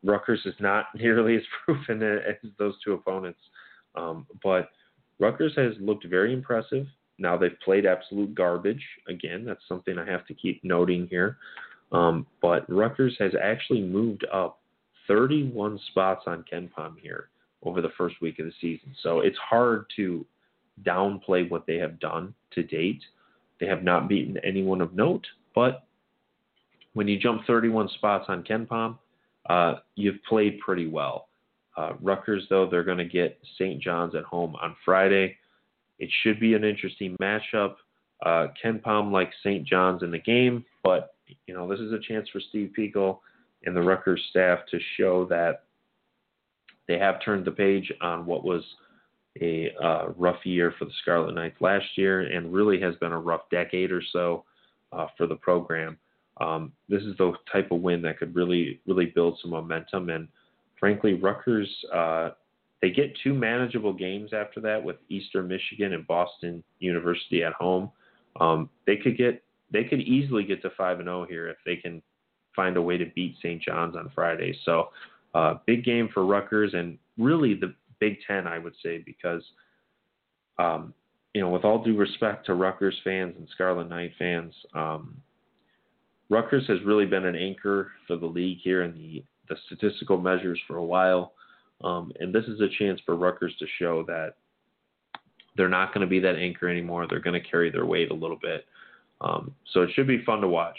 Rutgers 0.04 0.42
is 0.46 0.56
not 0.60 0.86
nearly 0.96 1.36
as 1.36 1.44
proven 1.66 2.02
as 2.02 2.36
those 2.58 2.76
two 2.84 2.94
opponents. 2.94 3.40
Um, 3.96 4.26
but 4.44 4.70
Rutgers 5.20 5.54
has 5.58 5.74
looked 5.80 6.06
very 6.08 6.34
impressive. 6.34 6.88
Now 7.18 7.38
they've 7.38 7.60
played 7.64 7.86
absolute 7.86 8.34
garbage. 8.34 8.84
Again, 9.08 9.46
that's 9.46 9.62
something 9.68 9.98
I 9.98 10.06
have 10.10 10.26
to 10.28 10.34
keep 10.34 10.64
noting 10.64 11.08
here. 11.08 11.38
Um, 11.92 12.26
but 12.42 12.66
Rutgers 12.70 13.16
has 13.20 13.34
actually 13.42 13.82
moved 13.82 14.26
up 14.34 14.62
31 15.08 15.80
spots 15.90 16.24
on 16.26 16.46
KenPom 16.52 16.96
here 17.02 17.30
over 17.64 17.82
the 17.82 17.92
first 17.98 18.16
week 18.22 18.40
of 18.40 18.46
the 18.46 18.54
season. 18.62 18.96
So 19.04 19.20
it's 19.20 19.38
hard 19.38 19.86
to 19.98 20.26
downplay 20.84 21.50
what 21.50 21.68
they 21.68 21.76
have 21.78 22.00
done 22.00 22.34
to 22.54 22.64
date. 22.64 23.02
They 23.62 23.68
have 23.68 23.84
not 23.84 24.10
beaten 24.10 24.38
anyone 24.44 24.82
of 24.82 24.96
note, 24.96 25.26
but 25.54 25.84
when 26.94 27.08
you 27.08 27.20
jump 27.20 27.46
31 27.46 27.90
spots 27.90 28.26
on 28.28 28.44
KenPom, 28.44 28.98
uh, 29.48 29.76
you've 29.96 30.22
played 30.28 30.60
pretty 30.60 30.88
well. 30.88 31.28
Uh, 31.78 31.94
Rutgers, 32.02 32.46
though, 32.50 32.68
they're 32.70 32.84
going 32.84 32.98
to 32.98 33.06
get 33.06 33.40
St. 33.56 33.82
John's 33.82 34.16
at 34.16 34.24
home 34.24 34.56
on 34.60 34.76
Friday. 34.84 35.38
It 36.00 36.10
should 36.24 36.40
be 36.40 36.56
an 36.56 36.64
interesting 36.64 37.16
matchup. 37.22 37.76
Uh, 38.26 38.48
KenPom 38.64 39.12
likes 39.12 39.36
St. 39.44 39.66
John's 39.66 40.02
in 40.02 40.10
the 40.10 40.20
game, 40.20 40.66
but 40.84 41.16
you 41.48 41.54
know 41.54 41.68
this 41.70 41.80
is 41.80 41.94
a 41.94 42.00
chance 42.00 42.28
for 42.30 42.42
Steve 42.50 42.72
Pikiell 42.78 43.20
and 43.64 43.76
the 43.76 43.82
Rutgers 43.82 44.22
staff 44.30 44.60
to 44.70 44.80
show 44.98 45.26
that 45.26 45.64
they 46.88 47.00
have 47.00 47.24
turned 47.24 47.46
the 47.46 47.52
page 47.52 47.92
on 48.02 48.26
what 48.26 48.44
was 48.44 48.64
a 49.40 49.72
uh, 49.82 50.10
rough 50.18 50.46
year 50.46 50.74
for 50.78 50.86
the 50.86 50.92
Scarlet 51.02 51.34
Knights 51.34 51.62
last 51.62 51.86
year, 51.96 52.22
and 52.22 52.54
really 52.54 52.80
has 52.82 52.96
been 52.96 53.12
a 53.12 53.20
rough 53.20 53.42
decade 53.50 53.92
or 53.92 54.02
so 54.12 54.44
uh, 54.92 55.08
for 55.18 55.28
the 55.28 55.36
program. 55.36 55.98
Um, 56.40 56.72
this 56.90 57.04
is 57.04 57.16
the 57.18 57.34
type 57.52 57.72
of 57.72 57.82
win 57.82 58.02
that 58.02 58.18
could 58.18 58.36
really, 58.36 58.80
really 58.88 59.06
build 59.06 59.38
some 59.42 59.52
momentum. 59.52 60.10
And 60.10 60.28
frankly, 60.80 61.14
Rutgers, 61.14 61.70
uh, 61.94 62.32
they 62.82 62.90
get 62.90 63.16
two 63.24 63.34
manageable 63.34 63.94
games 63.94 64.32
after 64.34 64.60
that 64.62 64.84
with 64.84 64.98
Eastern 65.10 65.48
Michigan 65.48 65.94
and 65.94 66.06
Boston 66.08 66.64
University 66.80 67.44
at 67.44 67.54
home. 67.54 67.92
Um, 68.40 68.70
they 68.88 68.98
could 68.98 69.18
get, 69.18 69.44
they 69.72 69.84
could 69.84 70.02
easily 70.02 70.44
get 70.44 70.62
to 70.64 70.72
five 70.72 71.00
and 71.00 71.08
zero 71.08 71.22
oh 71.22 71.26
here 71.26 71.48
if 71.48 71.58
they 71.66 71.76
can 71.76 72.02
find 72.56 72.76
a 72.76 72.82
way 72.82 72.98
to 72.98 73.06
beat 73.16 73.36
St. 73.38 73.62
John's 73.62 73.96
on 73.96 74.12
Friday. 74.14 74.58
So, 74.66 74.90
uh, 75.34 75.56
big 75.66 75.86
game 75.86 76.10
for 76.14 76.26
Rutgers 76.26 76.74
and 76.74 76.98
really 77.18 77.54
the 77.54 77.74
Big 78.02 78.18
Ten, 78.28 78.48
I 78.48 78.60
would 78.60 78.74
say, 78.84 78.98
because, 79.06 79.44
um, 80.60 80.94
you 81.34 81.40
know, 81.40 81.50
with 81.50 81.64
all 81.64 81.82
due 81.82 81.96
respect 81.96 82.48
to 82.48 82.56
Rutgers 82.56 83.00
fans 83.06 83.36
and 83.38 83.48
Scarlet 83.54 83.88
Knight 83.88 84.12
fans, 84.20 84.54
um, 84.76 85.16
Rutgers 86.30 86.68
has 86.68 86.80
really 86.86 87.06
been 87.06 87.26
an 87.26 87.36
anchor 87.36 87.92
for 88.08 88.18
the 88.18 88.26
league 88.26 88.58
here 88.62 88.84
in 88.84 88.94
the, 88.94 89.24
the 89.48 89.56
statistical 89.68 90.18
measures 90.18 90.60
for 90.68 90.78
a 90.78 90.84
while. 90.84 91.34
Um, 91.84 92.12
and 92.20 92.34
this 92.34 92.46
is 92.46 92.60
a 92.60 92.68
chance 92.80 93.00
for 93.06 93.16
Rutgers 93.16 93.54
to 93.60 93.66
show 93.80 94.04
that 94.08 94.36
they're 95.56 95.70
not 95.70 95.94
going 95.94 96.02
to 96.02 96.10
be 96.10 96.20
that 96.20 96.36
anchor 96.36 96.70
anymore. 96.70 97.08
They're 97.08 97.20
going 97.20 97.42
to 97.42 97.50
carry 97.50 97.70
their 97.72 97.86
weight 97.86 98.12
a 98.12 98.16
little 98.16 98.40
bit. 98.42 98.66
Um, 99.22 99.54
so 99.74 99.82
it 99.82 99.90
should 99.94 100.08
be 100.08 100.24
fun 100.26 100.42
to 100.42 100.48
watch. 100.48 100.78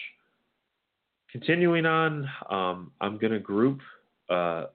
Continuing 1.30 1.86
on, 1.86 2.28
um, 2.50 2.92
I'm 3.00 3.16
going 3.18 3.32
to 3.32 3.38
group 3.38 3.80
uh, 4.28 4.66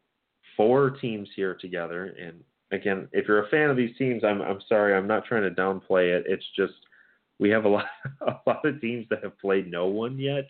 four 0.58 0.90
teams 0.90 1.30
here 1.36 1.54
together. 1.54 2.16
And 2.20 2.44
again, 2.72 3.08
if 3.14 3.28
you're 3.28 3.46
a 3.46 3.50
fan 3.50 3.70
of 3.70 3.78
these 3.78 3.96
teams, 3.98 4.24
I'm, 4.24 4.42
I'm 4.42 4.60
sorry, 4.68 4.94
I'm 4.94 5.08
not 5.08 5.26
trying 5.26 5.44
to 5.44 5.52
downplay 5.52 6.18
it. 6.18 6.26
It's 6.28 6.46
just 6.56 6.74
we 7.40 7.50
have 7.50 7.66
a 7.66 7.70
lot, 7.70 7.86
a 8.22 8.36
lot 8.46 8.66
of 8.66 8.82
teams 8.82 9.06
that 9.10 9.24
have 9.24 9.40
played 9.40 9.72
no 9.72 9.86
one 9.86 10.18
yet 10.18 10.50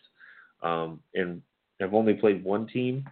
um, 0.63 1.00
and 1.13 1.41
have 1.80 1.93
only 1.93 2.13
played 2.13 2.43
one 2.43 2.67
team. 2.67 3.08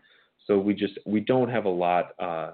So 0.48 0.60
we 0.60 0.74
just 0.74 0.98
we 1.06 1.20
don't 1.20 1.50
have 1.50 1.66
a 1.66 1.70
lot, 1.70 2.14
uh, 2.20 2.52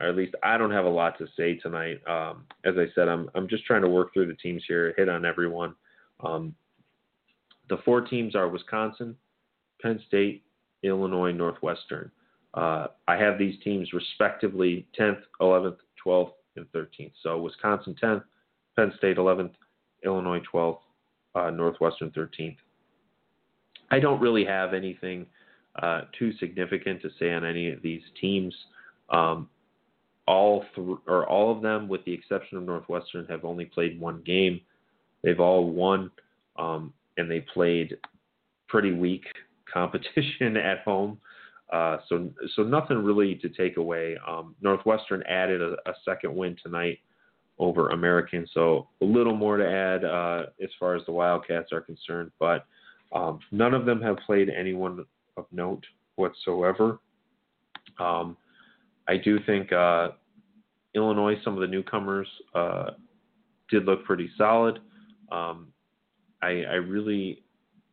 or 0.00 0.08
at 0.08 0.16
least 0.16 0.34
I 0.42 0.58
don't 0.58 0.70
have 0.70 0.84
a 0.84 0.90
lot 0.90 1.16
to 1.18 1.26
say 1.36 1.56
tonight. 1.56 2.00
Um, 2.06 2.44
as 2.64 2.74
I 2.76 2.86
said, 2.94 3.08
I'm 3.08 3.30
I'm 3.34 3.48
just 3.48 3.64
trying 3.64 3.82
to 3.82 3.88
work 3.88 4.12
through 4.12 4.26
the 4.26 4.34
teams 4.34 4.62
here, 4.68 4.94
hit 4.96 5.08
on 5.08 5.24
everyone. 5.24 5.74
Um, 6.22 6.54
the 7.70 7.78
four 7.84 8.02
teams 8.02 8.34
are 8.34 8.48
Wisconsin, 8.48 9.16
Penn 9.80 10.00
State, 10.06 10.42
Illinois, 10.82 11.32
Northwestern. 11.32 12.10
Uh, 12.54 12.88
I 13.06 13.16
have 13.16 13.38
these 13.38 13.54
teams 13.62 13.92
respectively 13.92 14.86
10th, 14.98 15.20
11th, 15.40 15.76
12th, 16.04 16.32
and 16.56 16.66
13th. 16.72 17.12
So 17.22 17.38
Wisconsin 17.38 17.94
10th, 18.02 18.24
Penn 18.76 18.92
State 18.98 19.16
11th, 19.16 19.52
Illinois 20.04 20.40
12th, 20.52 20.78
uh, 21.34 21.50
Northwestern 21.50 22.10
13th. 22.10 22.56
I 23.90 24.00
don't 24.00 24.20
really 24.20 24.44
have 24.44 24.74
anything 24.74 25.26
uh, 25.82 26.02
too 26.18 26.32
significant 26.38 27.02
to 27.02 27.10
say 27.18 27.32
on 27.32 27.44
any 27.44 27.70
of 27.70 27.82
these 27.82 28.02
teams. 28.20 28.54
Um, 29.10 29.48
all 30.26 30.64
th- 30.74 30.98
or 31.06 31.28
all 31.28 31.54
of 31.54 31.62
them, 31.62 31.88
with 31.88 32.04
the 32.04 32.12
exception 32.12 32.58
of 32.58 32.64
Northwestern, 32.64 33.26
have 33.26 33.44
only 33.44 33.64
played 33.64 34.00
one 34.00 34.22
game. 34.24 34.60
They've 35.22 35.40
all 35.40 35.70
won, 35.70 36.10
um, 36.56 36.92
and 37.16 37.30
they 37.30 37.40
played 37.40 37.96
pretty 38.68 38.92
weak 38.92 39.24
competition 39.72 40.56
at 40.56 40.80
home. 40.80 41.18
Uh, 41.72 41.98
so, 42.08 42.30
so 42.56 42.62
nothing 42.62 42.98
really 42.98 43.36
to 43.36 43.48
take 43.48 43.76
away. 43.76 44.16
Um, 44.26 44.56
Northwestern 44.60 45.22
added 45.28 45.62
a, 45.62 45.74
a, 45.88 45.94
second 46.04 46.34
win 46.34 46.56
tonight 46.60 46.98
over 47.58 47.90
American, 47.90 48.44
so 48.52 48.88
a 49.00 49.04
little 49.04 49.36
more 49.36 49.56
to 49.56 49.70
add 49.70 50.04
uh, 50.04 50.46
as 50.60 50.70
far 50.80 50.96
as 50.96 51.02
the 51.06 51.12
Wildcats 51.12 51.72
are 51.72 51.80
concerned. 51.80 52.32
But 52.40 52.66
um, 53.12 53.38
none 53.52 53.72
of 53.72 53.86
them 53.86 54.02
have 54.02 54.16
played 54.26 54.48
anyone 54.50 55.04
of 55.36 55.46
note 55.52 55.84
whatsoever. 56.16 56.98
Um, 58.00 58.36
I 59.08 59.16
do 59.16 59.38
think 59.46 59.72
uh, 59.72 60.10
Illinois, 60.94 61.36
some 61.44 61.54
of 61.54 61.60
the 61.60 61.66
newcomers, 61.66 62.28
uh, 62.54 62.90
did 63.68 63.84
look 63.84 64.04
pretty 64.04 64.30
solid. 64.36 64.80
Um, 65.30 65.68
I, 66.42 66.62
I, 66.62 66.74
really 66.74 67.44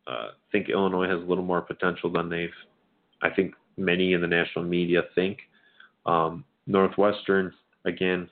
uh, 0.06 0.28
think 0.50 0.68
Illinois 0.68 1.08
has 1.08 1.18
a 1.18 1.26
little 1.26 1.44
more 1.44 1.60
potential 1.60 2.10
than 2.10 2.28
they've, 2.28 2.50
I 3.22 3.30
think 3.30 3.54
many 3.78 4.12
in 4.12 4.20
the 4.20 4.26
national 4.26 4.64
media 4.64 5.02
think. 5.14 5.38
Um, 6.06 6.44
Northwestern, 6.66 7.52
again, 7.84 8.28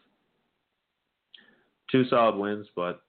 two 1.91 2.05
solid 2.09 2.37
wins, 2.37 2.67
but 2.75 3.03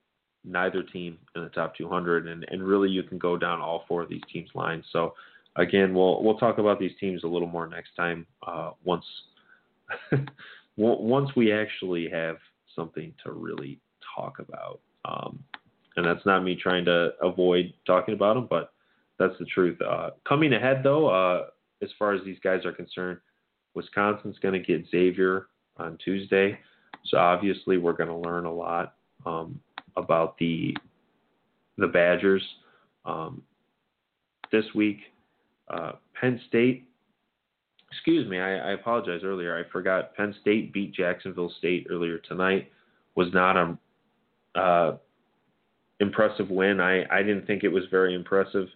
neither 0.43 0.83
team 0.83 1.17
in 1.35 1.43
the 1.43 1.49
top 1.49 1.75
200, 1.75 2.27
and, 2.27 2.45
and 2.49 2.63
really 2.63 2.89
you 2.89 3.03
can 3.03 3.17
go 3.17 3.37
down 3.37 3.59
all 3.59 3.83
four 3.87 4.03
of 4.03 4.09
these 4.09 4.21
teams' 4.31 4.49
lines. 4.55 4.85
So 4.91 5.13
again, 5.57 5.93
we'll 5.93 6.23
we'll 6.23 6.37
talk 6.37 6.57
about 6.57 6.79
these 6.79 6.91
teams 6.99 7.23
a 7.23 7.27
little 7.27 7.47
more 7.47 7.67
next 7.67 7.95
time 7.95 8.25
uh, 8.45 8.71
once 8.83 9.05
once 10.77 11.29
we 11.35 11.51
actually 11.51 12.09
have 12.09 12.37
something 12.75 13.13
to 13.23 13.31
really 13.31 13.79
talk 14.15 14.39
about. 14.39 14.79
Um, 15.05 15.43
and 15.95 16.05
that's 16.05 16.25
not 16.25 16.43
me 16.43 16.55
trying 16.55 16.85
to 16.85 17.09
avoid 17.21 17.73
talking 17.85 18.13
about 18.13 18.35
them, 18.35 18.47
but 18.49 18.71
that's 19.17 19.33
the 19.39 19.45
truth. 19.45 19.79
Uh, 19.81 20.11
coming 20.27 20.53
ahead, 20.53 20.81
though, 20.83 21.07
uh, 21.07 21.47
as 21.81 21.89
far 21.97 22.13
as 22.13 22.23
these 22.23 22.39
guys 22.43 22.65
are 22.65 22.71
concerned, 22.71 23.19
Wisconsin's 23.73 24.39
going 24.39 24.53
to 24.53 24.59
get 24.59 24.89
Xavier 24.89 25.47
on 25.77 25.97
Tuesday. 26.03 26.57
So 27.05 27.17
obviously, 27.17 27.77
we're 27.77 27.93
going 27.93 28.09
to 28.09 28.29
learn 28.29 28.45
a 28.45 28.53
lot. 28.53 28.95
Um, 29.25 29.59
about 29.97 30.37
the 30.37 30.77
the 31.77 31.87
Badgers 31.87 32.43
um, 33.05 33.41
this 34.51 34.65
week. 34.73 34.99
Uh, 35.69 35.93
Penn 36.19 36.39
State, 36.47 36.87
excuse 37.91 38.27
me, 38.29 38.39
I, 38.39 38.69
I, 38.69 38.71
apologize 38.71 39.21
earlier. 39.23 39.57
I 39.57 39.69
forgot. 39.69 40.15
Penn 40.15 40.33
State 40.39 40.71
beat 40.71 40.93
Jacksonville 40.93 41.51
State 41.57 41.87
earlier 41.89 42.19
tonight. 42.19 42.71
Was 43.15 43.27
not 43.33 43.57
a 43.57 44.59
uh, 44.59 44.97
impressive 45.99 46.49
win. 46.49 46.79
I, 46.79 47.03
I 47.11 47.21
didn't 47.21 47.45
think 47.45 47.63
it 47.63 47.69
was 47.69 47.83
very 47.91 48.15
impressive. 48.15 48.67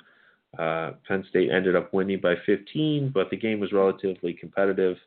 Uh, 0.57 0.91
Penn 1.07 1.25
State 1.29 1.49
ended 1.49 1.75
up 1.75 1.93
winning 1.93 2.19
by 2.19 2.35
15, 2.45 3.11
but 3.13 3.29
the 3.29 3.37
game 3.37 3.59
was 3.59 3.71
relatively 3.71 4.33
competitive 4.33 4.97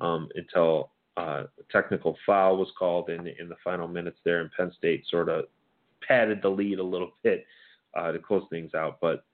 um, 0.00 0.28
until 0.36 0.90
uh, 1.16 1.44
a 1.58 1.72
technical 1.72 2.16
foul 2.26 2.56
was 2.56 2.68
called 2.78 3.08
in 3.08 3.26
in 3.26 3.48
the 3.48 3.56
final 3.62 3.88
minutes 3.88 4.18
there, 4.24 4.40
and 4.40 4.50
Penn 4.56 4.72
State 4.76 5.04
sort 5.10 5.28
of 5.28 5.44
padded 6.06 6.40
the 6.42 6.48
lead 6.48 6.78
a 6.78 6.84
little 6.84 7.12
bit 7.22 7.44
uh, 7.96 8.12
to 8.12 8.18
close 8.18 8.44
things 8.50 8.74
out. 8.74 8.98
But 9.00 9.24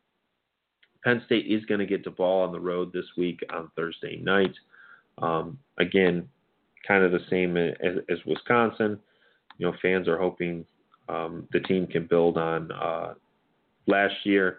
Penn 1.05 1.23
State 1.27 1.47
is 1.47 1.65
going 1.65 1.81
to 1.81 1.87
get 1.87 2.05
the 2.05 2.11
ball 2.11 2.43
on 2.43 2.53
the 2.53 2.61
road 2.61 2.93
this 2.93 3.07
week 3.17 3.41
on 3.53 3.71
Thursday 3.77 4.17
night. 4.17 4.55
Um, 5.19 5.59
again, 5.79 6.29
kind 6.87 7.05
of 7.05 7.13
the 7.13 7.21
same 7.31 7.57
as, 7.57 7.97
as, 8.09 8.19
Wisconsin. 8.27 8.99
You 9.59 9.67
know, 9.67 9.75
fans 9.83 10.09
are 10.09 10.19
hoping 10.19 10.65
um, 11.09 11.47
the 11.53 11.61
team 11.61 11.87
can 11.87 12.07
build 12.07 12.39
on 12.39 12.71
uh, 12.73 13.15
last 13.87 14.15
year, 14.25 14.59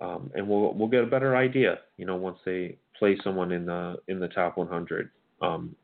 um, 0.00 0.30
and 0.34 0.46
we'll 0.48 0.74
we'll 0.74 0.88
get 0.88 1.02
a 1.02 1.06
better 1.06 1.36
idea. 1.36 1.78
You 1.96 2.06
know, 2.06 2.16
once 2.16 2.38
they 2.44 2.78
play 2.98 3.16
someone 3.22 3.52
in 3.52 3.66
the 3.66 3.96
in 4.08 4.18
the 4.18 4.28
top 4.28 4.56
100. 4.56 5.10
Um, 5.42 5.74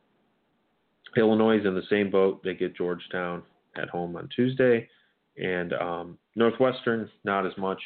Illinois 1.16 1.58
is 1.58 1.66
in 1.66 1.74
the 1.74 1.82
same 1.90 2.10
boat. 2.10 2.42
They 2.42 2.54
get 2.54 2.74
Georgetown 2.74 3.42
at 3.76 3.90
home 3.90 4.16
on 4.16 4.28
Tuesday, 4.34 4.88
and 5.36 5.72
um, 5.74 6.18
Northwestern 6.36 7.10
not 7.24 7.46
as 7.46 7.52
much. 7.58 7.80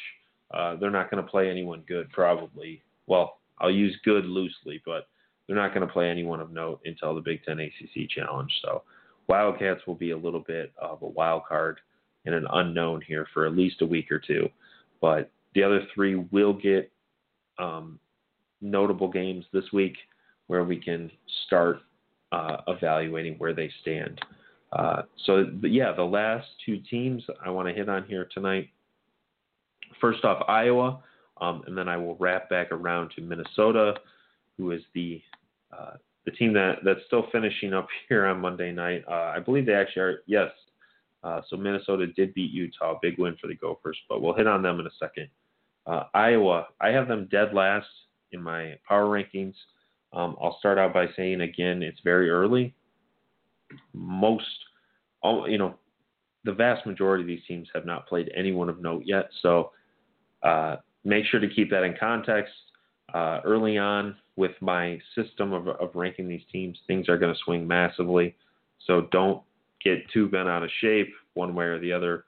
Uh, 0.53 0.77
they're 0.77 0.91
not 0.91 1.11
going 1.11 1.23
to 1.23 1.29
play 1.29 1.49
anyone 1.49 1.83
good, 1.87 2.09
probably. 2.11 2.81
Well, 3.05 3.39
I'll 3.59 3.71
use 3.71 3.97
good 4.05 4.25
loosely, 4.25 4.81
but 4.85 5.09
they're 5.45 5.57
not 5.57 5.73
going 5.73 5.85
to 5.85 5.91
play 5.91 6.09
anyone 6.09 6.39
of 6.39 6.51
note 6.51 6.79
until 6.85 7.13
the 7.13 7.21
Big 7.21 7.43
Ten 7.43 7.59
ACC 7.59 8.09
Challenge. 8.09 8.51
So 8.61 8.83
Wildcats 9.27 9.81
will 9.85 9.95
be 9.95 10.11
a 10.11 10.17
little 10.17 10.39
bit 10.39 10.71
of 10.77 11.01
a 11.01 11.07
wild 11.07 11.43
card 11.47 11.79
and 12.25 12.33
an 12.33 12.47
unknown 12.53 13.01
here 13.05 13.27
for 13.33 13.45
at 13.45 13.57
least 13.57 13.81
a 13.81 13.85
week 13.85 14.09
or 14.09 14.19
two. 14.19 14.47
But 15.01 15.29
the 15.53 15.63
other 15.63 15.81
three 15.93 16.15
will 16.15 16.53
get 16.53 16.91
um, 17.59 17.99
notable 18.61 19.09
games 19.09 19.45
this 19.53 19.65
week 19.73 19.95
where 20.47 20.63
we 20.63 20.77
can 20.77 21.11
start 21.45 21.79
uh, 22.31 22.57
evaluating 22.67 23.35
where 23.35 23.53
they 23.53 23.69
stand. 23.81 24.21
Uh, 24.73 25.03
so, 25.25 25.45
yeah, 25.63 25.93
the 25.93 26.03
last 26.03 26.47
two 26.65 26.77
teams 26.89 27.23
I 27.43 27.49
want 27.49 27.67
to 27.67 27.73
hit 27.73 27.89
on 27.89 28.05
here 28.05 28.27
tonight. 28.33 28.69
First 30.01 30.25
off, 30.25 30.43
Iowa, 30.47 31.01
um, 31.39 31.63
and 31.67 31.77
then 31.77 31.87
I 31.87 31.97
will 31.97 32.15
wrap 32.17 32.49
back 32.49 32.71
around 32.71 33.11
to 33.15 33.21
Minnesota, 33.21 33.95
who 34.57 34.71
is 34.71 34.81
the 34.93 35.21
uh, 35.71 35.93
the 36.25 36.31
team 36.31 36.53
that 36.53 36.79
that's 36.83 36.99
still 37.07 37.27
finishing 37.31 37.73
up 37.73 37.87
here 38.09 38.25
on 38.25 38.41
Monday 38.41 38.71
night. 38.71 39.03
Uh, 39.07 39.33
I 39.35 39.39
believe 39.39 39.65
they 39.65 39.73
actually 39.73 40.01
are. 40.01 40.19
Yes. 40.25 40.49
Uh, 41.23 41.41
so 41.49 41.57
Minnesota 41.57 42.07
did 42.07 42.33
beat 42.33 42.51
Utah, 42.51 42.99
big 43.01 43.17
win 43.17 43.35
for 43.41 43.47
the 43.47 43.55
Gophers, 43.55 43.97
but 44.07 44.21
we'll 44.21 44.33
hit 44.33 44.47
on 44.47 44.61
them 44.61 44.79
in 44.79 44.85
a 44.85 44.91
second. 44.99 45.27
Uh, 45.85 46.03
Iowa, 46.13 46.67
I 46.79 46.89
have 46.89 47.07
them 47.07 47.27
dead 47.31 47.53
last 47.53 47.87
in 48.31 48.41
my 48.41 48.75
power 48.87 49.05
rankings. 49.05 49.55
Um, 50.13 50.35
I'll 50.41 50.57
start 50.59 50.77
out 50.77 50.93
by 50.93 51.07
saying 51.15 51.41
again, 51.41 51.81
it's 51.81 51.99
very 52.03 52.29
early. 52.29 52.73
Most, 53.93 54.45
you 55.23 55.57
know, 55.57 55.75
the 56.43 56.53
vast 56.53 56.85
majority 56.85 57.23
of 57.23 57.27
these 57.27 57.45
teams 57.47 57.67
have 57.73 57.85
not 57.85 58.07
played 58.07 58.31
anyone 58.35 58.69
of 58.69 58.81
note 58.81 59.03
yet. 59.05 59.29
So 59.41 59.71
uh, 60.43 60.77
make 61.03 61.25
sure 61.25 61.39
to 61.39 61.49
keep 61.49 61.69
that 61.71 61.83
in 61.83 61.95
context. 61.99 62.53
Uh, 63.13 63.39
early 63.45 63.77
on 63.77 64.15
with 64.35 64.51
my 64.59 64.99
system 65.15 65.53
of, 65.53 65.67
of 65.67 65.89
ranking 65.93 66.27
these 66.27 66.41
teams, 66.51 66.77
things 66.87 67.07
are 67.07 67.17
going 67.17 67.33
to 67.33 67.39
swing 67.43 67.65
massively. 67.65 68.35
So 68.85 69.07
don't 69.11 69.41
get 69.83 70.09
too 70.11 70.27
bent 70.27 70.49
out 70.49 70.63
of 70.63 70.69
shape 70.81 71.13
one 71.33 71.53
way 71.55 71.65
or 71.65 71.79
the 71.79 71.91
other 71.91 72.25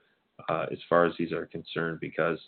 uh, 0.47 0.65
as 0.71 0.77
far 0.87 1.05
as 1.05 1.13
these 1.17 1.31
are 1.31 1.45
concerned 1.45 1.99
because 1.99 2.39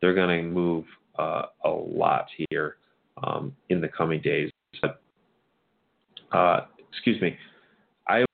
they're 0.00 0.14
going 0.14 0.42
to 0.44 0.48
move 0.48 0.84
uh, 1.18 1.42
a 1.64 1.68
lot 1.68 2.26
here 2.50 2.76
um, 3.22 3.54
in 3.70 3.80
the 3.80 3.88
coming 3.88 4.20
days. 4.20 4.50
But, 4.80 5.00
uh, 6.32 6.66
excuse 6.90 7.20
me. 7.20 7.36
I 8.08 8.24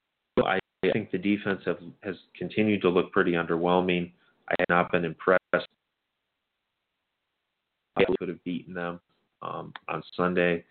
I 0.45 0.59
think 0.91 1.11
the 1.11 1.17
defense 1.17 1.61
have, 1.65 1.79
has 2.03 2.15
continued 2.37 2.81
to 2.81 2.89
look 2.89 3.11
pretty 3.11 3.33
underwhelming. 3.33 4.11
I 4.49 4.55
have 4.59 4.69
not 4.69 4.91
been 4.91 5.05
impressed. 5.05 5.39
I 7.95 8.03
could 8.17 8.27
have 8.27 8.43
beaten 8.43 8.73
them 8.73 8.99
um, 9.41 9.73
on 9.87 10.03
Sunday. 10.17 10.65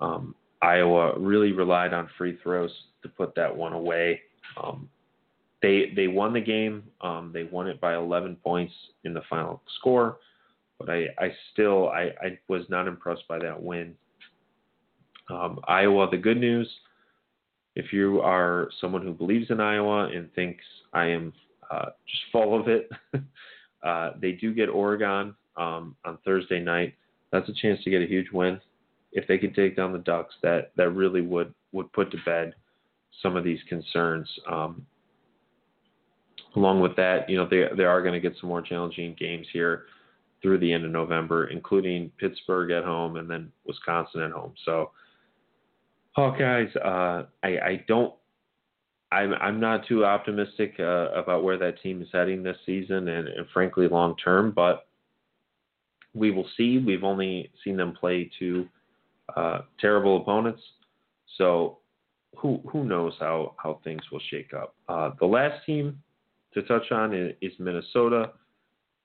Um, 0.00 0.34
Iowa 0.62 1.18
really 1.18 1.52
relied 1.52 1.92
on 1.92 2.08
free 2.16 2.38
throws 2.42 2.70
to 3.02 3.08
put 3.08 3.34
that 3.36 3.54
one 3.54 3.72
away. 3.72 4.20
Um, 4.62 4.88
they 5.62 5.92
they 5.96 6.06
won 6.06 6.32
the 6.32 6.40
game. 6.40 6.84
Um, 7.00 7.30
they 7.32 7.44
won 7.44 7.66
it 7.66 7.80
by 7.80 7.94
11 7.94 8.36
points 8.36 8.72
in 9.04 9.14
the 9.14 9.22
final 9.28 9.62
score, 9.78 10.18
but 10.78 10.90
I, 10.90 11.06
I 11.18 11.32
still 11.52 11.88
I, 11.88 12.12
I 12.22 12.38
was 12.48 12.62
not 12.68 12.86
impressed 12.86 13.26
by 13.28 13.38
that 13.38 13.60
win. 13.60 13.94
Um, 15.28 15.58
Iowa, 15.66 16.08
the 16.10 16.18
good 16.18 16.38
news, 16.38 16.70
if 17.74 17.92
you 17.92 18.20
are 18.20 18.68
someone 18.80 19.02
who 19.02 19.12
believes 19.12 19.50
in 19.50 19.60
Iowa 19.60 20.06
and 20.06 20.32
thinks 20.34 20.62
I 20.92 21.06
am 21.06 21.32
uh, 21.70 21.86
just 22.06 22.22
full 22.32 22.58
of 22.60 22.68
it, 22.68 22.88
uh, 23.82 24.10
they 24.20 24.32
do 24.32 24.54
get 24.54 24.68
Oregon 24.68 25.34
um, 25.56 25.96
on 26.04 26.18
Thursday 26.24 26.60
night. 26.60 26.94
That's 27.32 27.48
a 27.48 27.54
chance 27.54 27.82
to 27.84 27.90
get 27.90 28.02
a 28.02 28.06
huge 28.06 28.30
win. 28.32 28.60
If 29.12 29.26
they 29.26 29.38
can 29.38 29.52
take 29.52 29.76
down 29.76 29.92
the 29.92 29.98
Ducks, 29.98 30.34
that 30.42 30.72
that 30.76 30.90
really 30.90 31.22
would 31.22 31.52
would 31.72 31.92
put 31.92 32.10
to 32.12 32.18
bed 32.24 32.54
some 33.22 33.36
of 33.36 33.44
these 33.44 33.60
concerns. 33.68 34.28
Um, 34.50 34.86
along 36.56 36.80
with 36.80 36.96
that, 36.96 37.28
you 37.28 37.36
know, 37.36 37.46
they 37.48 37.64
they 37.76 37.84
are 37.84 38.02
going 38.02 38.14
to 38.14 38.20
get 38.20 38.38
some 38.40 38.48
more 38.48 38.62
challenging 38.62 39.14
games 39.18 39.46
here 39.52 39.84
through 40.42 40.58
the 40.58 40.72
end 40.72 40.84
of 40.84 40.90
November, 40.90 41.48
including 41.48 42.10
Pittsburgh 42.18 42.70
at 42.70 42.84
home 42.84 43.16
and 43.16 43.28
then 43.28 43.50
Wisconsin 43.66 44.22
at 44.22 44.32
home. 44.32 44.54
So, 44.64 44.90
Hawkeyes, 46.16 46.74
uh, 46.76 47.26
I, 47.42 47.48
I 47.48 47.84
don't, 47.88 48.14
I'm 49.12 49.34
I'm 49.34 49.60
not 49.60 49.86
too 49.86 50.04
optimistic 50.04 50.74
uh, 50.78 51.10
about 51.12 51.44
where 51.44 51.58
that 51.58 51.80
team 51.82 52.02
is 52.02 52.08
heading 52.12 52.42
this 52.42 52.56
season, 52.66 53.08
and, 53.08 53.28
and 53.28 53.46
frankly, 53.52 53.88
long 53.88 54.16
term. 54.16 54.52
But 54.54 54.86
we 56.14 56.30
will 56.30 56.48
see. 56.56 56.78
We've 56.78 57.04
only 57.04 57.50
seen 57.62 57.76
them 57.76 57.92
play 57.92 58.30
two 58.38 58.66
uh, 59.36 59.60
terrible 59.80 60.16
opponents, 60.16 60.62
so 61.36 61.78
who 62.36 62.60
who 62.70 62.84
knows 62.84 63.14
how 63.18 63.54
how 63.56 63.80
things 63.84 64.02
will 64.10 64.20
shake 64.30 64.52
up. 64.54 64.74
Uh, 64.88 65.10
the 65.18 65.26
last 65.26 65.64
team 65.64 66.00
to 66.54 66.62
touch 66.62 66.90
on 66.90 67.14
is, 67.14 67.34
is, 67.40 67.52
Minnesota. 67.58 68.32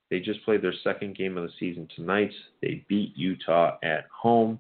They 0.10 0.20
just 0.20 0.44
played 0.44 0.62
their 0.62 0.74
second 0.84 1.16
game 1.18 1.38
of 1.38 1.44
the 1.44 1.54
season 1.60 1.88
tonight. 1.96 2.32
They 2.62 2.86
beat 2.88 3.14
Utah 3.16 3.78
at 3.84 4.06
home 4.14 4.60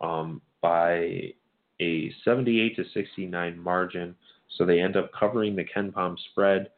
um, 0.00 0.40
by 0.60 1.32
a 1.80 2.12
78 2.24 2.76
to 2.76 2.84
69 2.94 3.58
margin. 3.58 4.14
So 4.56 4.64
they 4.64 4.80
end 4.80 4.96
up 4.96 5.10
covering 5.18 5.56
the 5.56 5.64
KenPom 5.64 6.16
spread. 6.30 6.68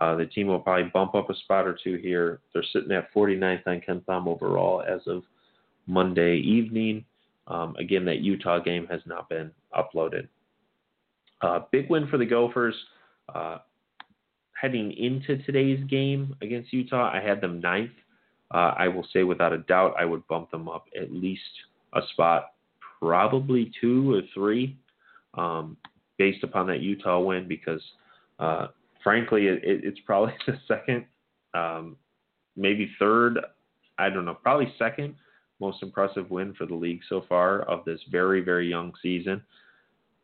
Uh, 0.00 0.14
the 0.16 0.26
team 0.26 0.46
will 0.46 0.58
probably 0.58 0.90
bump 0.92 1.14
up 1.14 1.30
a 1.30 1.34
spot 1.36 1.66
or 1.66 1.78
two 1.82 1.96
here. 1.96 2.40
They're 2.52 2.64
sitting 2.72 2.92
at 2.92 3.12
49th 3.14 3.66
on 3.66 3.82
KenPom 3.86 4.26
overall 4.26 4.82
as 4.82 5.00
of 5.06 5.22
Monday 5.86 6.36
evening. 6.36 7.04
Um, 7.46 7.76
again, 7.76 8.04
that 8.06 8.20
Utah 8.20 8.58
game 8.58 8.86
has 8.90 9.00
not 9.06 9.28
been 9.28 9.50
uploaded. 9.74 10.28
Uh, 11.42 11.60
big 11.70 11.90
win 11.90 12.06
for 12.08 12.18
the 12.18 12.24
Gophers. 12.24 12.74
Uh, 13.34 13.58
heading 14.60 14.92
into 14.92 15.36
today's 15.44 15.82
game 15.84 16.34
against 16.40 16.72
Utah, 16.72 17.10
I 17.12 17.20
had 17.20 17.40
them 17.40 17.60
ninth. 17.60 17.90
Uh, 18.52 18.72
I 18.76 18.88
will 18.88 19.06
say 19.12 19.22
without 19.22 19.52
a 19.52 19.58
doubt, 19.58 19.94
I 19.98 20.04
would 20.04 20.26
bump 20.28 20.50
them 20.50 20.68
up 20.68 20.86
at 21.00 21.12
least 21.12 21.42
a 21.94 22.00
spot, 22.12 22.52
probably 23.00 23.72
two 23.80 24.14
or 24.14 24.22
three, 24.32 24.78
um, 25.34 25.76
based 26.16 26.44
upon 26.44 26.66
that 26.68 26.80
Utah 26.80 27.20
win, 27.20 27.48
because 27.48 27.82
uh, 28.38 28.68
frankly, 29.02 29.46
it, 29.46 29.62
it, 29.64 29.80
it's 29.84 30.00
probably 30.06 30.32
the 30.46 30.58
second, 30.68 31.04
um, 31.54 31.96
maybe 32.56 32.90
third, 32.98 33.38
I 33.98 34.08
don't 34.08 34.24
know, 34.24 34.34
probably 34.34 34.72
second 34.78 35.16
most 35.60 35.82
impressive 35.82 36.30
win 36.30 36.54
for 36.54 36.66
the 36.66 36.74
league 36.74 37.00
so 37.08 37.24
far 37.28 37.62
of 37.62 37.84
this 37.84 38.00
very, 38.10 38.40
very 38.40 38.68
young 38.68 38.92
season. 39.02 39.42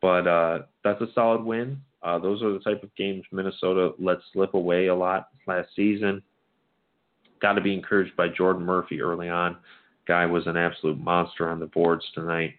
But 0.03 0.27
uh, 0.27 0.59
that's 0.85 1.01
a 1.01 1.07
solid 1.15 1.43
win. 1.43 1.81
Uh, 2.03 2.19
those 2.19 2.43
are 2.43 2.53
the 2.53 2.59
type 2.59 2.83
of 2.83 2.95
games 2.97 3.23
Minnesota 3.31 3.93
let 3.99 4.19
slip 4.33 4.55
away 4.55 4.88
a 4.88 4.95
lot 4.95 5.29
last 5.47 5.69
season. 5.75 6.21
Got 7.41 7.53
to 7.53 7.61
be 7.61 7.73
encouraged 7.73 8.17
by 8.17 8.29
Jordan 8.29 8.65
Murphy 8.65 9.01
early 9.01 9.29
on. 9.29 9.57
Guy 10.07 10.27
was 10.27 10.47
an 10.49 10.57
absolute 10.57 10.99
monster 10.99 11.49
on 11.49 11.61
the 11.61 11.67
boards 11.67 12.05
tonight. 12.15 12.55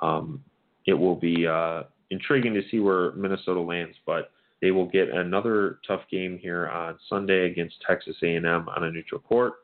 Um, 0.00 0.42
it 0.86 0.94
will 0.94 1.16
be 1.16 1.46
uh, 1.46 1.82
intriguing 2.10 2.54
to 2.54 2.62
see 2.70 2.80
where 2.80 3.12
Minnesota 3.12 3.60
lands, 3.60 3.96
but 4.06 4.32
they 4.62 4.70
will 4.70 4.86
get 4.86 5.10
another 5.10 5.78
tough 5.86 6.00
game 6.10 6.38
here 6.40 6.68
on 6.68 6.98
Sunday 7.08 7.50
against 7.50 7.76
Texas 7.86 8.16
A&M 8.22 8.46
on 8.46 8.84
a 8.84 8.90
neutral 8.90 9.20
court, 9.20 9.54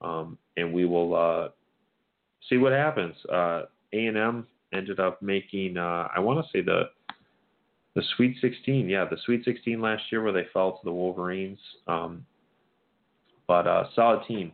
um, 0.00 0.38
and 0.56 0.72
we 0.72 0.86
will 0.86 1.14
uh, 1.14 1.48
see 2.48 2.56
what 2.56 2.72
happens. 2.72 3.14
Uh, 3.30 3.62
A&M 3.92 4.46
ended 4.72 5.00
up 5.00 5.20
making, 5.22 5.76
uh, 5.76 6.08
I 6.14 6.20
want 6.20 6.44
to 6.44 6.50
say 6.52 6.62
the 6.62 6.84
the 7.94 8.02
Sweet 8.16 8.36
16, 8.40 8.88
yeah, 8.88 9.04
the 9.04 9.18
Sweet 9.26 9.44
16 9.44 9.80
last 9.80 10.02
year 10.10 10.22
where 10.22 10.32
they 10.32 10.46
fell 10.52 10.72
to 10.72 10.78
the 10.82 10.92
Wolverines. 10.92 11.58
Um, 11.86 12.24
but 13.46 13.66
uh, 13.66 13.84
solid 13.94 14.26
team. 14.26 14.52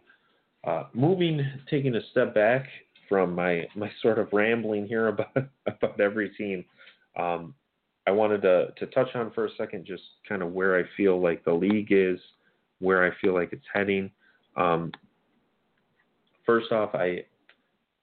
Uh, 0.67 0.85
moving, 0.93 1.47
taking 1.71 1.95
a 1.95 2.01
step 2.11 2.35
back 2.35 2.67
from 3.09 3.35
my 3.35 3.67
my 3.75 3.91
sort 4.03 4.19
of 4.19 4.29
rambling 4.33 4.87
here 4.87 5.09
about 5.09 5.31
about 5.67 6.01
every 6.01 6.31
team. 6.31 6.65
Um, 7.17 7.55
I 8.07 8.11
wanted 8.11 8.43
to 8.43 8.69
to 8.77 8.87
touch 8.87 9.15
on 9.15 9.31
for 9.33 9.47
a 9.47 9.51
second 9.57 9.87
just 9.87 10.03
kind 10.29 10.43
of 10.43 10.53
where 10.53 10.77
I 10.77 10.83
feel 10.97 11.21
like 11.21 11.45
the 11.45 11.53
league 11.53 11.89
is, 11.91 12.19
where 12.81 13.05
I 13.05 13.15
feel 13.21 13.35
like 13.35 13.53
it's 13.53 13.65
heading. 13.73 14.11
Um, 14.57 14.91
first 16.45 16.73
off, 16.73 16.95
I 16.95 17.25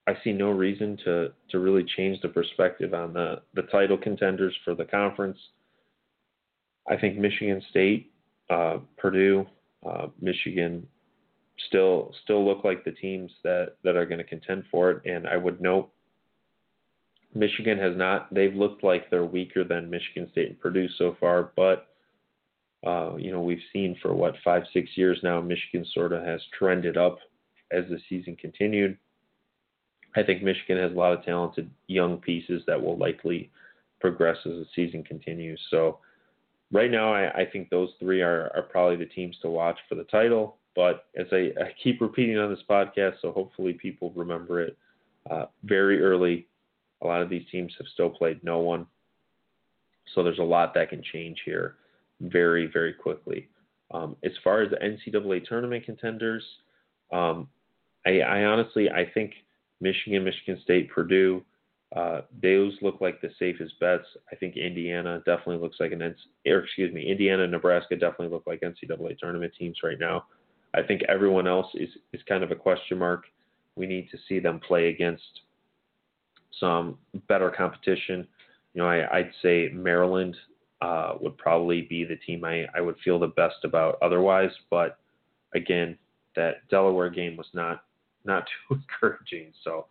I 0.07 0.13
see 0.23 0.31
no 0.31 0.51
reason 0.51 0.97
to 1.05 1.31
to 1.49 1.59
really 1.59 1.85
change 1.97 2.21
the 2.21 2.29
perspective 2.29 2.93
on 2.93 3.13
the 3.13 3.41
the 3.53 3.63
title 3.63 3.97
contenders 3.97 4.55
for 4.63 4.75
the 4.75 4.85
conference. 4.85 5.37
I 6.87 6.97
think 6.97 7.17
Michigan 7.17 7.63
State, 7.71 8.11
uh, 8.49 8.77
Purdue, 8.97 9.47
uh, 9.85 10.07
Michigan 10.21 10.87
still 11.67 12.13
still 12.23 12.45
look 12.45 12.63
like 12.63 12.83
the 12.83 12.91
teams 12.91 13.31
that 13.43 13.77
that 13.83 13.95
are 13.95 14.05
going 14.05 14.19
to 14.19 14.23
contend 14.23 14.65
for 14.69 14.91
it. 14.91 15.05
And 15.05 15.27
I 15.27 15.37
would 15.37 15.59
note 15.59 15.89
Michigan 17.33 17.77
has 17.79 17.95
not. 17.97 18.33
They've 18.33 18.53
looked 18.53 18.83
like 18.83 19.09
they're 19.09 19.25
weaker 19.25 19.63
than 19.63 19.89
Michigan 19.89 20.29
State 20.31 20.49
and 20.49 20.59
Purdue 20.59 20.87
so 20.97 21.17
far, 21.19 21.51
but 21.55 21.87
uh, 22.85 23.15
you 23.17 23.31
know 23.31 23.41
we've 23.41 23.57
seen 23.73 23.97
for 24.01 24.13
what 24.13 24.35
five, 24.43 24.63
six 24.71 24.89
years 24.95 25.19
now, 25.23 25.41
Michigan 25.41 25.85
sort 25.93 26.13
of 26.13 26.23
has 26.23 26.41
trended 26.57 26.95
up 26.95 27.17
as 27.71 27.85
the 27.89 27.99
season 28.07 28.35
continued. 28.35 28.97
I 30.15 30.23
think 30.23 30.43
Michigan 30.43 30.77
has 30.77 30.91
a 30.91 30.95
lot 30.95 31.13
of 31.13 31.23
talented 31.25 31.69
young 31.87 32.17
pieces 32.17 32.63
that 32.67 32.81
will 32.81 32.97
likely 32.97 33.51
progress 33.99 34.37
as 34.45 34.51
the 34.51 34.65
season 34.75 35.03
continues. 35.03 35.59
So 35.69 35.99
right 36.71 36.91
now, 36.91 37.13
I, 37.13 37.41
I 37.41 37.45
think 37.51 37.69
those 37.69 37.89
three 37.99 38.21
are, 38.21 38.51
are 38.55 38.63
probably 38.63 38.97
the 38.97 39.11
teams 39.11 39.35
to 39.41 39.49
watch 39.49 39.77
for 39.89 39.95
the 39.95 40.03
title. 40.05 40.57
But 40.75 41.05
as 41.17 41.27
I, 41.31 41.51
I 41.59 41.73
keep 41.81 42.01
repeating 42.01 42.37
on 42.37 42.49
this 42.49 42.63
podcast, 42.69 43.15
so 43.21 43.31
hopefully 43.31 43.73
people 43.73 44.11
remember 44.15 44.61
it, 44.61 44.77
uh, 45.29 45.45
very 45.63 46.01
early, 46.01 46.47
a 47.01 47.07
lot 47.07 47.21
of 47.21 47.29
these 47.29 47.45
teams 47.51 47.73
have 47.77 47.87
still 47.93 48.09
played 48.09 48.43
no 48.43 48.59
one. 48.59 48.85
So 50.13 50.23
there's 50.23 50.39
a 50.39 50.43
lot 50.43 50.73
that 50.75 50.89
can 50.89 51.01
change 51.13 51.41
here 51.45 51.75
very, 52.21 52.67
very 52.67 52.93
quickly. 52.93 53.49
Um, 53.91 54.15
as 54.23 54.31
far 54.43 54.61
as 54.61 54.69
the 54.71 54.77
NCAA 54.77 55.45
tournament 55.45 55.85
contenders, 55.85 56.43
um, 57.11 57.47
I, 58.05 58.19
I, 58.19 58.43
honestly 58.45 58.89
I 58.89 59.09
think 59.13 59.33
Michigan, 59.81 60.23
Michigan 60.23 60.59
State, 60.63 60.89
Purdue, 60.89 61.43
uh, 61.95 62.21
those 62.41 62.73
look 62.81 62.99
like 62.99 63.21
the 63.21 63.29
safest 63.39 63.79
bets. 63.79 64.05
I 64.31 64.35
think 64.35 64.57
Indiana 64.57 65.19
definitely 65.19 65.57
looks 65.57 65.77
like 65.79 65.91
an 65.91 66.01
or 66.01 66.59
excuse 66.59 66.93
me, 66.93 67.09
Indiana, 67.09 67.47
Nebraska 67.47 67.95
definitely 67.95 68.29
look 68.29 68.45
like 68.45 68.61
NCAA 68.61 69.17
tournament 69.17 69.53
teams 69.57 69.77
right 69.83 69.99
now. 69.99 70.25
I 70.73 70.81
think 70.81 71.03
everyone 71.07 71.47
else 71.47 71.67
is 71.75 71.89
is 72.11 72.21
kind 72.27 72.43
of 72.43 72.51
a 72.51 72.55
question 72.55 72.97
mark. 72.97 73.23
We 73.75 73.85
need 73.85 74.09
to 74.11 74.17
see 74.27 74.39
them 74.39 74.59
play 74.59 74.89
against 74.89 75.23
some 76.59 76.97
better 77.27 77.49
competition. 77.49 78.27
You 78.73 78.81
know, 78.81 78.89
I, 78.89 79.21
would 79.21 79.31
say 79.41 79.69
Maryland 79.73 80.35
uh, 80.81 81.13
would 81.21 81.37
probably 81.37 81.83
be 81.83 82.03
the 82.03 82.17
team 82.17 82.43
I, 82.43 82.65
I 82.75 82.81
would 82.81 82.95
feel 83.03 83.19
the 83.19 83.27
best 83.27 83.63
about 83.63 83.97
otherwise. 84.01 84.51
But 84.69 84.97
again, 85.53 85.97
that 86.35 86.67
Delaware 86.69 87.09
game 87.09 87.37
was 87.37 87.47
not 87.53 87.83
not 88.25 88.45
too 88.67 88.75
encouraging. 89.01 89.53
So 89.63 89.85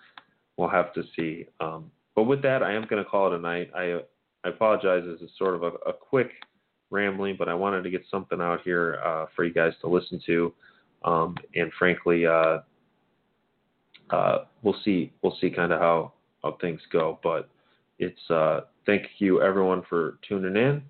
we'll 0.56 0.68
have 0.68 0.92
to 0.94 1.02
see. 1.16 1.46
Um, 1.60 1.90
but 2.14 2.24
with 2.24 2.42
that, 2.42 2.62
I 2.62 2.72
am 2.72 2.86
going 2.88 3.02
to 3.02 3.08
call 3.08 3.32
it 3.32 3.36
a 3.36 3.40
night. 3.40 3.70
I, 3.74 4.00
I 4.44 4.48
apologize 4.48 5.02
This 5.06 5.20
is 5.20 5.30
sort 5.38 5.54
of 5.54 5.62
a, 5.62 5.72
a, 5.88 5.92
quick 5.92 6.30
rambling, 6.90 7.36
but 7.38 7.48
I 7.48 7.54
wanted 7.54 7.82
to 7.82 7.90
get 7.90 8.04
something 8.10 8.40
out 8.40 8.60
here 8.62 9.00
uh, 9.04 9.26
for 9.34 9.44
you 9.44 9.52
guys 9.52 9.72
to 9.80 9.88
listen 9.88 10.20
to. 10.26 10.52
Um, 11.04 11.36
and 11.54 11.72
frankly, 11.78 12.26
uh, 12.26 12.58
uh, 14.10 14.44
we'll 14.62 14.76
see. 14.84 15.12
We'll 15.22 15.36
see 15.40 15.50
kind 15.50 15.72
of 15.72 15.80
how 15.80 16.12
how 16.42 16.56
things 16.60 16.80
go. 16.92 17.18
But 17.22 17.48
it's 17.98 18.30
uh, 18.30 18.60
thank 18.86 19.02
you 19.18 19.42
everyone 19.42 19.82
for 19.88 20.18
tuning 20.26 20.56
in, 20.56 20.82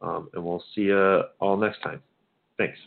um, 0.00 0.28
and 0.34 0.44
we'll 0.44 0.64
see 0.74 0.82
you 0.82 1.22
all 1.40 1.56
next 1.56 1.82
time. 1.82 2.02
Thanks. 2.58 2.78